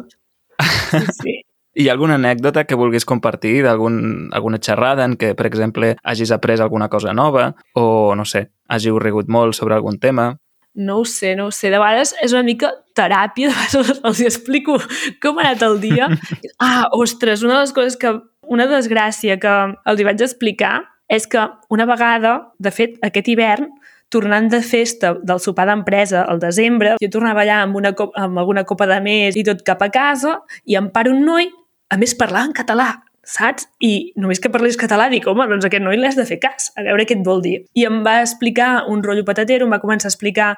Sí, 0.62 1.04
sí. 1.20 1.36
Hi 1.78 1.84
ha 1.86 1.92
alguna 1.92 2.16
anècdota 2.18 2.64
que 2.66 2.74
vulguis 2.74 3.04
compartir 3.06 3.60
d'algun 3.62 4.32
alguna 4.34 4.58
xerrada 4.58 5.04
en 5.06 5.12
què, 5.20 5.34
per 5.38 5.46
exemple, 5.46 5.92
hagis 6.02 6.32
après 6.34 6.58
alguna 6.64 6.88
cosa 6.90 7.12
nova 7.14 7.52
o, 7.78 8.16
no 8.18 8.24
sé, 8.26 8.48
hàgiu 8.66 8.98
rigut 8.98 9.28
molt 9.30 9.54
sobre 9.54 9.76
algun 9.76 10.00
tema? 10.02 10.32
No 10.78 11.00
ho 11.00 11.04
sé, 11.04 11.34
no 11.36 11.48
ho 11.48 11.52
sé. 11.52 11.72
De 11.72 11.78
vegades 11.80 12.14
és 12.22 12.32
una 12.32 12.44
mica 12.46 12.70
teràpia, 12.96 13.50
de 13.50 13.56
vegades 13.56 14.00
els 14.06 14.22
explico 14.30 14.78
com 15.22 15.38
ha 15.38 15.50
anat 15.50 15.66
el 15.66 15.80
dia. 15.82 16.08
Ah, 16.58 16.88
ostres, 16.96 17.42
una 17.46 17.58
de 17.58 17.66
les 17.66 17.74
coses 17.76 17.98
que... 18.00 18.16
Una 18.48 18.64
desgràcia 18.64 19.34
que 19.36 19.54
els 19.90 20.00
hi 20.00 20.04
vaig 20.06 20.22
explicar 20.24 20.78
és 21.12 21.26
que 21.28 21.42
una 21.68 21.84
vegada, 21.84 22.30
de 22.56 22.70
fet, 22.72 22.94
aquest 23.04 23.26
hivern, 23.28 23.66
tornant 24.08 24.48
de 24.48 24.62
festa 24.64 25.10
del 25.20 25.42
sopar 25.44 25.66
d'empresa 25.68 26.22
al 26.24 26.40
desembre, 26.40 26.94
jo 27.02 27.10
tornava 27.12 27.42
allà 27.44 27.58
amb, 27.66 27.76
una 27.76 27.92
amb 27.92 28.40
alguna 28.40 28.64
copa 28.64 28.88
de 28.88 29.02
més 29.04 29.36
i 29.36 29.44
tot 29.44 29.60
cap 29.66 29.84
a 29.84 29.90
casa 29.92 30.38
i 30.64 30.78
em 30.80 30.88
para 30.94 31.12
un 31.12 31.20
noi, 31.28 31.50
a 31.92 32.00
més 32.00 32.16
parlava 32.16 32.48
en 32.48 32.56
català, 32.56 32.88
saps? 33.28 33.66
I 33.84 34.12
només 34.20 34.40
que 34.40 34.50
parlis 34.52 34.78
català 34.80 35.08
dic, 35.12 35.26
home, 35.28 35.46
doncs 35.50 35.66
aquest 35.68 35.84
noi 35.84 35.98
l'has 36.00 36.16
de 36.18 36.24
fer 36.28 36.38
cas, 36.42 36.70
a 36.78 36.84
veure 36.86 37.04
què 37.08 37.18
et 37.18 37.24
vol 37.26 37.42
dir. 37.44 37.56
I 37.78 37.84
em 37.88 38.00
va 38.06 38.18
explicar 38.22 38.86
un 38.92 39.02
rotllo 39.04 39.26
patatero, 39.28 39.66
em 39.66 39.74
va 39.74 39.80
començar 39.82 40.08
a 40.08 40.14
explicar 40.14 40.48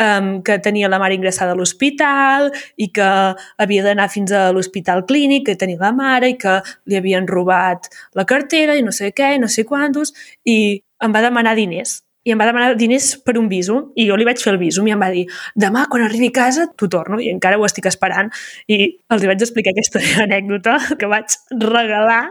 um, 0.00 0.30
que 0.46 0.58
tenia 0.64 0.90
la 0.92 1.00
mare 1.02 1.18
ingressada 1.18 1.52
a 1.54 1.58
l'hospital 1.58 2.50
i 2.76 2.90
que 2.94 3.10
havia 3.58 3.84
d'anar 3.86 4.08
fins 4.12 4.32
a 4.32 4.46
l'hospital 4.54 5.04
clínic, 5.08 5.46
que 5.50 5.58
tenia 5.60 5.80
la 5.82 5.92
mare 5.96 6.32
i 6.32 6.38
que 6.40 6.60
li 6.88 6.98
havien 7.00 7.28
robat 7.28 7.90
la 8.16 8.26
cartera 8.28 8.78
i 8.78 8.86
no 8.86 8.94
sé 8.94 9.12
què, 9.12 9.34
no 9.40 9.50
sé 9.50 9.66
quantos, 9.68 10.14
i 10.44 10.80
em 11.04 11.12
va 11.12 11.24
demanar 11.24 11.56
diners 11.58 12.03
i 12.24 12.32
em 12.32 12.40
va 12.40 12.48
demanar 12.48 12.74
diners 12.80 13.12
per 13.24 13.36
un 13.40 13.48
visum 13.52 13.92
i 14.00 14.08
jo 14.08 14.16
li 14.16 14.26
vaig 14.28 14.40
fer 14.40 14.54
el 14.54 14.60
visum 14.62 14.88
i 14.88 14.94
em 14.96 15.04
va 15.04 15.10
dir 15.14 15.26
demà 15.66 15.84
quan 15.92 16.06
arribi 16.06 16.32
a 16.32 16.36
casa 16.40 16.66
t'ho 16.72 16.88
torno 16.92 17.20
i 17.20 17.30
encara 17.32 17.60
ho 17.60 17.68
estic 17.68 17.88
esperant 17.90 18.32
i 18.68 18.80
els 19.14 19.28
vaig 19.30 19.46
explicar 19.46 19.74
aquesta 19.74 20.02
anècdota 20.26 20.78
que 20.98 21.10
vaig 21.10 21.38
regalar 21.68 22.24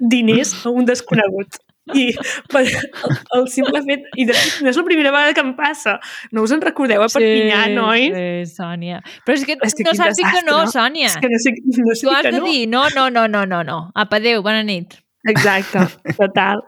diners 0.00 0.54
a 0.64 0.74
un 0.74 0.88
desconegut 0.88 1.60
i 1.94 2.10
per 2.50 2.62
el, 2.62 2.68
el 3.36 3.46
simple 3.50 3.82
fet 3.86 4.06
i 4.20 4.26
de 4.28 4.36
fet 4.36 4.60
no 4.64 4.70
és 4.72 4.78
la 4.78 4.84
primera 4.86 5.12
vegada 5.14 5.34
que 5.36 5.44
em 5.44 5.52
passa 5.58 5.96
no 6.34 6.44
us 6.46 6.54
en 6.54 6.62
recordeu 6.62 7.02
a 7.02 7.08
Perpinyà, 7.10 7.64
sí? 7.70 8.10
Sí, 8.14 8.56
Sònia. 8.58 9.00
Però 9.26 9.36
és 9.38 9.46
que, 9.48 9.56
És 9.66 9.76
que 9.76 9.86
no 9.86 9.94
saps 9.98 10.18
dir 10.18 10.26
que 10.26 10.42
no. 10.46 10.60
Sònia. 10.70 11.10
és 11.10 11.16
que 11.20 11.30
no 11.30 11.40
sé, 11.42 11.54
no 11.56 11.94
sé 11.94 12.06
Tu 12.06 12.12
has 12.12 12.26
que 12.26 12.34
de 12.36 12.42
no. 12.42 12.46
dir 12.46 12.66
no, 12.70 12.84
no, 12.94 13.08
no, 13.10 13.26
no, 13.28 13.44
no, 13.46 13.62
no. 13.66 13.78
Apa, 13.94 14.20
adéu, 14.20 14.42
bona 14.46 14.62
nit. 14.66 14.98
Exacte, 15.28 15.84
total. 16.16 16.62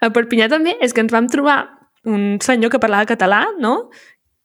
A 0.00 0.10
Perpinyà 0.14 0.50
també 0.52 0.76
és 0.82 0.94
que 0.94 1.02
ens 1.02 1.14
vam 1.14 1.30
trobar 1.30 1.75
un 2.06 2.38
senyor 2.40 2.70
que 2.72 2.78
parlava 2.82 3.06
català, 3.08 3.44
no? 3.60 3.90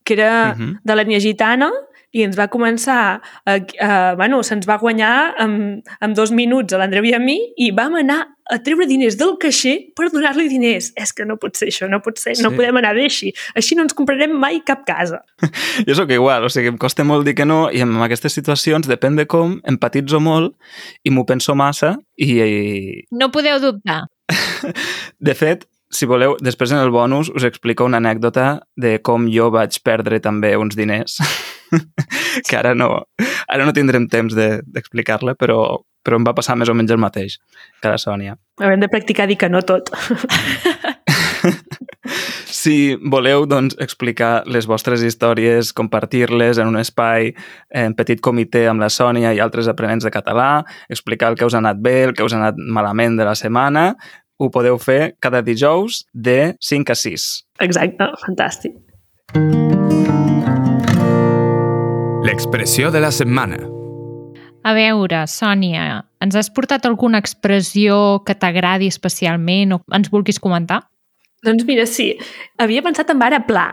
Que 0.03 0.13
era 0.17 0.55
Mhm. 0.55 0.79
de 0.83 0.95
l'ètnia 0.97 1.19
gitana 1.21 1.71
i 2.11 2.23
ens 2.25 2.35
va 2.35 2.49
començar, 2.51 3.21
a, 3.45 3.53
a, 3.79 4.15
bueno, 4.19 4.41
se'ns 4.43 4.65
va 4.67 4.75
guanyar 4.81 5.33
amb, 5.39 5.79
amb 6.01 6.15
dos 6.17 6.31
minuts 6.35 6.73
a 6.73 6.77
l'Andreu 6.81 7.05
i 7.07 7.13
a 7.15 7.19
mi 7.23 7.37
i 7.55 7.69
vam 7.71 7.95
anar 7.95 8.25
a 8.51 8.57
treure 8.59 8.83
diners 8.85 9.15
del 9.15 9.37
caixer 9.39 9.77
per 9.95 10.09
donar-li 10.11 10.49
diners. 10.51 10.89
És 10.99 11.13
que 11.15 11.23
no 11.23 11.37
pot 11.39 11.55
ser 11.55 11.69
això, 11.69 11.87
no 11.87 12.01
pot 12.03 12.17
ser, 12.19 12.33
no 12.43 12.49
Sí. 12.49 12.55
podem 12.57 12.75
anar 12.81 12.95
bé 12.95 13.05
així. 13.07 13.31
Així 13.55 13.75
no 13.77 13.83
ens 13.83 13.93
comprarem 13.95 14.33
mai 14.35 14.59
cap 14.65 14.83
casa. 14.85 15.21
Jo 15.87 15.95
sóc 15.95 16.11
igual, 16.11 16.43
o 16.43 16.49
sigui, 16.49 16.67
em 16.67 16.77
costa 16.77 17.05
molt 17.05 17.23
dir 17.25 17.33
que 17.35 17.45
no 17.45 17.69
i 17.71 17.79
en 17.79 17.95
aquestes 18.01 18.33
situacions, 18.33 18.89
depèn 18.89 19.15
de 19.15 19.25
com, 19.25 19.61
empatitzo 19.63 20.19
molt 20.19 20.57
i 21.05 21.11
m'ho 21.11 21.23
penso 21.25 21.55
massa 21.55 21.95
i, 22.17 22.41
i, 22.41 23.05
No 23.11 23.31
podeu 23.31 23.61
dubtar. 23.61 24.01
de 25.19 25.33
fet, 25.35 25.65
si 25.91 26.07
voleu, 26.09 26.37
després 26.41 26.71
en 26.71 26.79
el 26.81 26.91
bonus 26.93 27.29
us 27.35 27.43
explico 27.47 27.85
una 27.85 27.99
anècdota 28.01 28.61
de 28.79 28.97
com 29.03 29.27
jo 29.31 29.49
vaig 29.53 29.77
perdre 29.83 30.19
també 30.23 30.55
uns 30.57 30.75
diners, 30.79 31.19
que 32.49 32.57
ara 32.57 32.73
no, 32.75 32.89
ara 33.47 33.65
no 33.67 33.73
tindrem 33.75 34.07
temps 34.11 34.35
de- 34.37 34.61
d'explicar-la, 34.65 35.35
però, 35.35 35.61
però 36.03 36.19
em 36.19 36.27
va 36.27 36.35
passar 36.37 36.55
més 36.59 36.71
o 36.71 36.75
menys 36.77 36.91
el 36.95 37.01
mateix 37.01 37.37
que 37.81 37.91
la 37.91 37.99
Sònia. 38.01 38.37
Haurem 38.61 38.81
de 38.83 38.89
practicar 38.91 39.27
dir 39.27 39.37
que 39.37 39.49
no 39.51 39.61
tot. 39.61 39.91
Si 42.51 42.93
voleu 43.09 43.45
doncs, 43.49 43.73
explicar 43.81 44.43
les 44.45 44.67
vostres 44.69 45.01
històries, 45.05 45.71
compartir-les 45.73 46.59
en 46.61 46.69
un 46.69 46.77
espai 46.77 47.31
en 47.73 47.95
petit 47.97 48.21
comitè 48.21 48.65
amb 48.69 48.83
la 48.83 48.89
Sònia 48.93 49.31
i 49.33 49.39
altres 49.41 49.69
aprenents 49.71 50.05
de 50.05 50.11
català, 50.13 50.63
explicar 50.91 51.31
el 51.31 51.39
que 51.39 51.47
us 51.47 51.55
ha 51.55 51.61
anat 51.63 51.79
bé, 51.81 52.03
el 52.09 52.13
que 52.13 52.25
us 52.27 52.35
ha 52.35 52.41
anat 52.41 52.59
malament 52.61 53.17
de 53.17 53.25
la 53.25 53.33
setmana, 53.39 53.95
ho 54.41 54.49
podeu 54.49 54.79
fer 54.81 55.13
cada 55.21 55.43
dijous 55.45 56.01
de 56.13 56.55
5 56.59 56.89
a 56.91 56.97
6. 56.97 57.27
Exacte, 57.61 58.07
fantàstic. 58.25 58.73
L'expressió 62.25 62.91
de 62.91 63.01
la 63.03 63.11
setmana. 63.13 63.59
A 64.63 64.73
veure, 64.77 65.23
Sònia, 65.29 66.03
ens 66.21 66.37
has 66.37 66.51
portat 66.53 66.85
alguna 66.85 67.21
expressió 67.21 68.21
que 68.25 68.35
t'agradi 68.37 68.89
especialment 68.91 69.77
o 69.77 69.79
ens 69.97 70.09
vulguis 70.13 70.39
comentar? 70.41 70.83
Doncs 71.45 71.65
mira, 71.65 71.87
sí, 71.89 72.11
havia 72.61 72.83
pensat 72.85 73.09
en 73.13 73.21
ara 73.25 73.41
pla, 73.47 73.69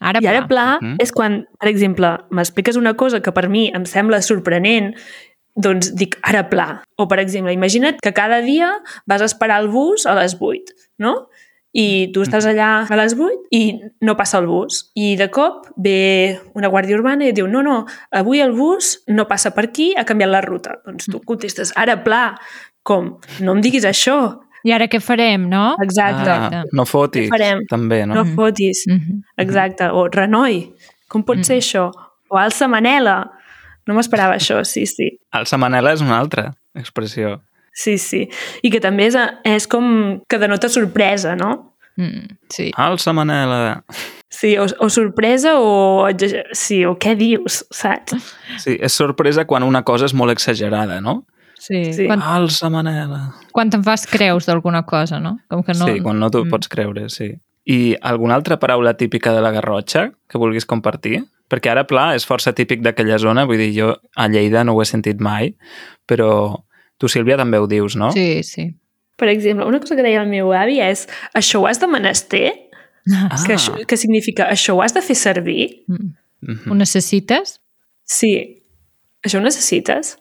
Ara, 0.00 0.18
I 0.22 0.26
ara 0.30 0.46
pla 0.48 0.78
Mhm. 0.80 0.96
és 0.98 1.12
quan, 1.12 1.46
per 1.60 1.68
exemple, 1.68 2.08
m'expliques 2.30 2.76
una 2.76 2.94
cosa 2.94 3.20
que 3.20 3.32
per 3.32 3.50
mi 3.50 3.70
em 3.74 3.84
sembla 3.84 4.22
sorprenent, 4.22 4.94
doncs 5.56 5.92
dic 5.96 6.16
ara 6.22 6.48
pla. 6.50 6.82
O, 6.96 7.06
per 7.08 7.18
exemple, 7.20 7.52
imagina't 7.52 8.00
que 8.02 8.12
cada 8.12 8.40
dia 8.44 8.70
vas 9.06 9.22
a 9.22 9.28
esperar 9.28 9.60
el 9.62 9.68
bus 9.68 10.06
a 10.06 10.14
les 10.14 10.36
8, 10.38 10.74
no? 10.98 11.28
I 11.72 12.10
tu 12.10 12.24
estàs 12.24 12.46
allà 12.50 12.82
a 12.90 12.96
les 12.98 13.12
8 13.14 13.46
i 13.54 13.78
no 14.02 14.16
passa 14.18 14.40
el 14.40 14.46
bus. 14.50 14.90
I 14.98 15.14
de 15.16 15.28
cop 15.30 15.68
ve 15.76 16.40
una 16.58 16.66
guàrdia 16.68 16.96
urbana 16.98 17.24
i 17.24 17.30
et 17.30 17.36
diu 17.38 17.46
no, 17.46 17.62
no, 17.62 17.84
avui 18.10 18.40
el 18.42 18.52
bus 18.58 19.04
no 19.06 19.28
passa 19.30 19.52
per 19.54 19.68
aquí, 19.68 19.92
ha 19.94 20.02
canviat 20.04 20.32
la 20.32 20.40
ruta. 20.42 20.80
Doncs 20.86 21.06
tu 21.12 21.20
contestes 21.22 21.70
ara 21.78 22.00
pla, 22.02 22.34
com? 22.82 23.12
No 23.38 23.54
em 23.54 23.60
diguis 23.62 23.86
això. 23.86 24.40
I 24.66 24.74
ara 24.74 24.90
què 24.92 24.98
farem, 25.00 25.46
no? 25.48 25.76
Exacte. 25.80 26.28
Ah, 26.28 26.64
no 26.76 26.84
fotis, 26.84 27.30
Què 27.30 27.32
farem? 27.38 27.62
també, 27.70 28.02
no? 28.04 28.18
No 28.18 28.24
fotis. 28.34 28.82
Mhm. 28.90 29.22
Exacte. 29.38 29.88
O 29.94 30.08
renoi. 30.10 30.72
Com 31.08 31.22
pot 31.22 31.38
ser 31.46 31.58
això? 31.62 31.86
O 32.28 32.36
alça 32.36 32.68
manela. 32.68 33.30
No 33.90 33.96
m'esperava 33.98 34.36
això, 34.38 34.60
sí, 34.64 34.84
sí. 34.86 35.10
Alça 35.34 35.58
manela 35.58 35.90
és 35.96 36.02
una 36.04 36.20
altra 36.22 36.52
expressió. 36.78 37.40
Sí, 37.74 37.96
sí. 37.98 38.24
I 38.62 38.70
que 38.70 38.80
també 38.82 39.08
és, 39.10 39.16
és 39.46 39.66
com 39.70 40.20
que 40.30 40.38
denota 40.42 40.68
sorpresa, 40.70 41.34
no? 41.38 41.74
Mm, 41.98 42.38
sí. 42.54 42.68
Alça 42.78 43.12
manela. 43.16 43.82
Sí, 44.30 44.54
o, 44.62 44.64
o 44.78 44.88
sorpresa 44.90 45.56
o... 45.58 46.06
Sí, 46.54 46.84
o 46.86 46.94
què 47.02 47.16
dius, 47.18 47.64
saps? 47.74 48.14
Sí, 48.62 48.76
és 48.78 48.94
sorpresa 48.94 49.44
quan 49.50 49.66
una 49.66 49.82
cosa 49.86 50.06
és 50.06 50.14
molt 50.14 50.32
exagerada, 50.32 51.00
no? 51.02 51.24
Sí. 51.60 51.82
Sí. 51.92 52.06
Quan, 52.08 52.22
Alça 52.24 52.70
manela. 52.72 53.34
quan 53.52 53.68
te'n 53.74 53.82
fas 53.84 54.06
creus 54.08 54.46
d'alguna 54.48 54.84
cosa, 54.88 55.18
no? 55.20 55.34
Com 55.50 55.62
que 55.66 55.74
no... 55.76 55.90
Sí, 55.90 55.98
quan 56.00 56.18
no 56.22 56.30
t'ho 56.32 56.44
Mm. 56.46 56.50
pots 56.54 56.70
creure, 56.72 57.08
sí. 57.12 57.32
I 57.66 57.96
alguna 58.00 58.34
altra 58.38 58.56
paraula 58.58 58.94
típica 58.96 59.34
de 59.34 59.42
la 59.44 59.50
Garrotxa 59.52 60.10
que 60.30 60.38
vulguis 60.40 60.64
compartir? 60.66 61.24
Perquè 61.50 61.70
ara, 61.72 61.82
pla, 61.84 62.12
és 62.14 62.24
força 62.28 62.52
típic 62.54 62.80
d'aquella 62.84 63.18
zona, 63.18 63.44
vull 63.48 63.58
dir, 63.58 63.72
jo 63.74 63.88
a 64.16 64.28
Lleida 64.30 64.62
no 64.64 64.76
ho 64.76 64.82
he 64.82 64.86
sentit 64.86 65.18
mai, 65.20 65.50
però 66.06 66.30
tu, 67.00 67.08
Sílvia, 67.10 67.36
també 67.40 67.58
ho 67.58 67.66
dius, 67.66 67.96
no? 67.98 68.12
Sí, 68.14 68.42
sí. 68.46 68.68
Per 69.18 69.28
exemple, 69.28 69.66
una 69.66 69.80
cosa 69.82 69.96
que 69.98 70.02
deia 70.06 70.22
el 70.22 70.28
meu 70.30 70.52
avi 70.56 70.78
és 70.80 71.06
això 71.36 71.60
ho 71.60 71.66
has 71.66 71.80
de 71.82 71.88
menester? 71.90 72.52
Ah, 73.10 73.34
Que, 73.46 73.54
això, 73.56 73.74
que 73.88 73.96
significa 73.96 74.46
això 74.52 74.76
ho 74.76 74.82
has 74.84 74.94
de 74.94 75.02
fer 75.02 75.16
servir? 75.16 75.84
Mm. 75.88 76.12
mhm, 76.46 76.70
Ho 76.70 76.74
necessites? 76.78 77.58
Sí. 78.04 78.32
Això 79.24 79.40
ho 79.40 79.42
necessites? 79.44 80.16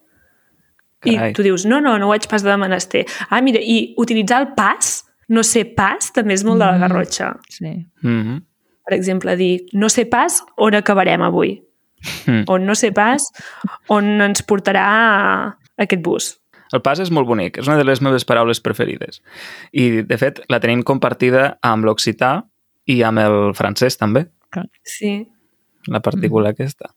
carai. 1.00 1.30
I 1.32 1.34
tu 1.34 1.44
dius, 1.46 1.63
no, 1.65 1.80
no, 1.80 1.98
no 1.98 2.10
ho 2.10 2.12
haig 2.12 2.26
pas 2.28 2.44
de 2.44 2.58
menester. 2.60 3.06
Ah, 3.30 3.39
mira, 3.42 3.60
i 3.63 3.94
utilitzar 3.98 4.42
el 4.42 4.50
pas, 4.58 5.06
no 5.30 5.44
sé 5.48 5.63
pas, 5.63 6.10
també 6.12 6.34
és 6.34 6.44
molt 6.44 6.60
de 6.60 6.65
la 6.65 6.76
Mm. 6.76 6.82
Garrotxa. 6.82 7.30
Sí. 7.50 7.86
Mhm. 8.04 8.42
Per 8.89 8.95
exemple, 8.97 9.36
dir, 9.38 9.67
no 9.78 9.86
sé 9.93 10.08
pas 10.10 10.39
on 10.58 10.73
acabarem 10.73 11.21
avui. 11.21 11.60
Mm. 12.25 12.45
O 12.49 12.58
no 12.58 12.73
sé 12.80 12.89
pas 12.95 13.28
on 13.91 14.08
ens 14.25 14.41
portarà 14.47 14.86
aquest 15.78 16.02
bus. 16.02 16.30
El 16.73 16.82
pas 16.86 16.99
és 17.02 17.10
molt 17.13 17.28
bonic, 17.30 17.58
és 17.62 17.67
una 17.69 17.78
de 17.78 17.86
les 17.86 18.02
meves 18.02 18.25
paraules 18.30 18.62
preferides. 18.62 19.21
I, 19.73 20.02
de 20.06 20.17
fet, 20.21 20.41
la 20.49 20.60
tenim 20.62 20.82
compartida 20.86 21.52
amb 21.65 21.86
l'occità 21.86 22.39
i 22.89 23.02
amb 23.06 23.21
el 23.21 23.54
francès, 23.58 23.97
també, 24.02 24.28
Sí. 24.86 25.28
la 25.88 26.02
partícula 26.02 26.49
aquesta. 26.56 26.89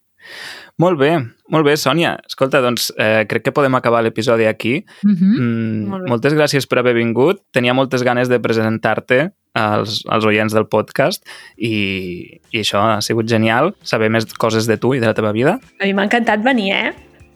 Molt 0.78 0.98
bé, 1.00 1.10
molt 1.50 1.66
bé, 1.66 1.74
Sònia. 1.76 2.14
Escolta, 2.28 2.60
doncs 2.62 2.92
eh, 2.96 3.26
crec 3.28 3.42
que 3.44 3.52
podem 3.52 3.74
acabar 3.74 4.02
l'episodi 4.04 4.46
aquí. 4.46 4.84
Mhm. 5.02 5.32
Mm, 5.36 5.88
Molt 5.90 6.04
bé. 6.04 6.08
moltes 6.08 6.34
gràcies 6.34 6.68
per 6.68 6.78
haver 6.78 6.94
vingut. 6.94 7.42
Tenia 7.52 7.74
moltes 7.74 8.02
ganes 8.04 8.28
de 8.30 8.38
presentar-te 8.40 9.32
als, 9.54 10.02
als 10.08 10.26
oients 10.28 10.54
del 10.54 10.66
podcast 10.70 11.24
i, 11.56 12.40
i 12.50 12.62
això 12.62 12.82
ha 12.82 13.00
sigut 13.04 13.28
genial, 13.30 13.72
saber 13.84 14.10
més 14.12 14.28
coses 14.34 14.68
de 14.68 14.78
tu 14.80 14.94
i 14.96 15.00
de 15.02 15.08
la 15.10 15.16
teva 15.16 15.32
vida. 15.36 15.58
A 15.80 15.88
mi 15.88 15.96
m'ha 15.96 16.08
encantat 16.08 16.44
venir, 16.44 16.72
eh? 16.74 16.92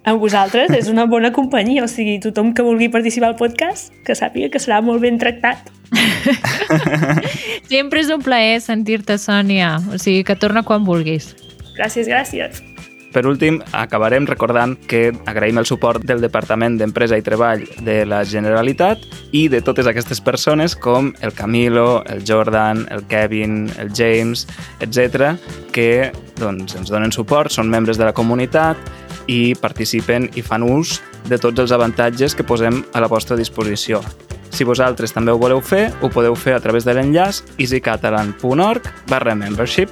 Amb 0.07 0.23
vosaltres 0.23 0.71
és 0.71 0.87
una 0.87 1.09
bona 1.11 1.33
companyia, 1.35 1.83
o 1.83 1.91
sigui, 1.91 2.21
tothom 2.23 2.53
que 2.55 2.63
vulgui 2.63 2.87
participar 2.95 3.33
al 3.33 3.41
podcast, 3.41 3.91
que 4.07 4.15
sàpiga 4.15 4.53
que 4.55 4.63
serà 4.63 4.79
molt 4.79 5.03
ben 5.03 5.19
tractat. 5.19 5.67
Sempre 7.73 8.05
és 8.05 8.13
un 8.15 8.23
plaer 8.23 8.61
sentir-te, 8.63 9.19
Sònia. 9.19 9.75
O 9.91 9.99
sigui, 9.99 10.23
que 10.23 10.39
torna 10.39 10.63
quan 10.63 10.87
vulguis. 10.87 11.33
Gràcies, 11.75 12.07
gràcies. 12.07 12.63
Per 13.17 13.25
últim, 13.25 13.63
acabarem 13.73 14.27
recordant 14.29 14.75
que 14.85 15.07
agraïm 15.25 15.57
el 15.57 15.65
suport 15.65 16.03
del 16.05 16.21
Departament 16.21 16.75
d'Empresa 16.77 17.17
i 17.17 17.23
Treball 17.25 17.63
de 17.87 18.03
la 18.05 18.19
Generalitat 18.29 19.07
i 19.33 19.47
de 19.49 19.63
totes 19.65 19.89
aquestes 19.89 20.21
persones 20.21 20.75
com 20.77 21.09
el 21.25 21.33
Camilo, 21.33 22.03
el 22.13 22.21
Jordan, 22.29 22.83
el 22.93 23.07
Kevin, 23.09 23.71
el 23.81 23.89
James, 23.97 24.45
etc 24.85 25.33
que 25.73 26.13
doncs, 26.37 26.77
ens 26.77 26.93
donen 26.93 27.09
suport, 27.09 27.49
són 27.57 27.73
membres 27.73 27.97
de 27.97 28.05
la 28.05 28.13
comunitat 28.13 28.77
i 29.33 29.57
participen 29.65 30.29
i 30.37 30.45
fan 30.45 30.69
ús 30.69 30.99
de 31.25 31.41
tots 31.41 31.65
els 31.65 31.73
avantatges 31.73 32.37
que 32.37 32.45
posem 32.45 32.83
a 32.93 33.01
la 33.01 33.09
vostra 33.09 33.41
disposició. 33.41 34.03
Si 34.53 34.69
vosaltres 34.69 35.17
també 35.17 35.33
ho 35.33 35.41
voleu 35.41 35.65
fer, 35.65 35.89
ho 36.05 36.13
podeu 36.13 36.37
fer 36.37 36.53
a 36.53 36.61
través 36.61 36.85
de 36.85 36.93
l'enllaç 36.93 37.41
easycatalan.org 37.57 38.93
barra 39.09 39.33
membership. 39.33 39.89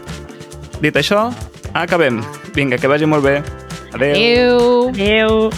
Dit 0.84 1.00
això, 1.00 1.30
acabem. 1.82 2.20
Vinga, 2.54 2.78
que 2.78 2.86
vagi 2.86 3.06
molt 3.06 3.24
bé. 3.24 3.42
Adéu. 3.92 4.14
Adéu. 4.14 4.88
Adéu. 4.88 5.50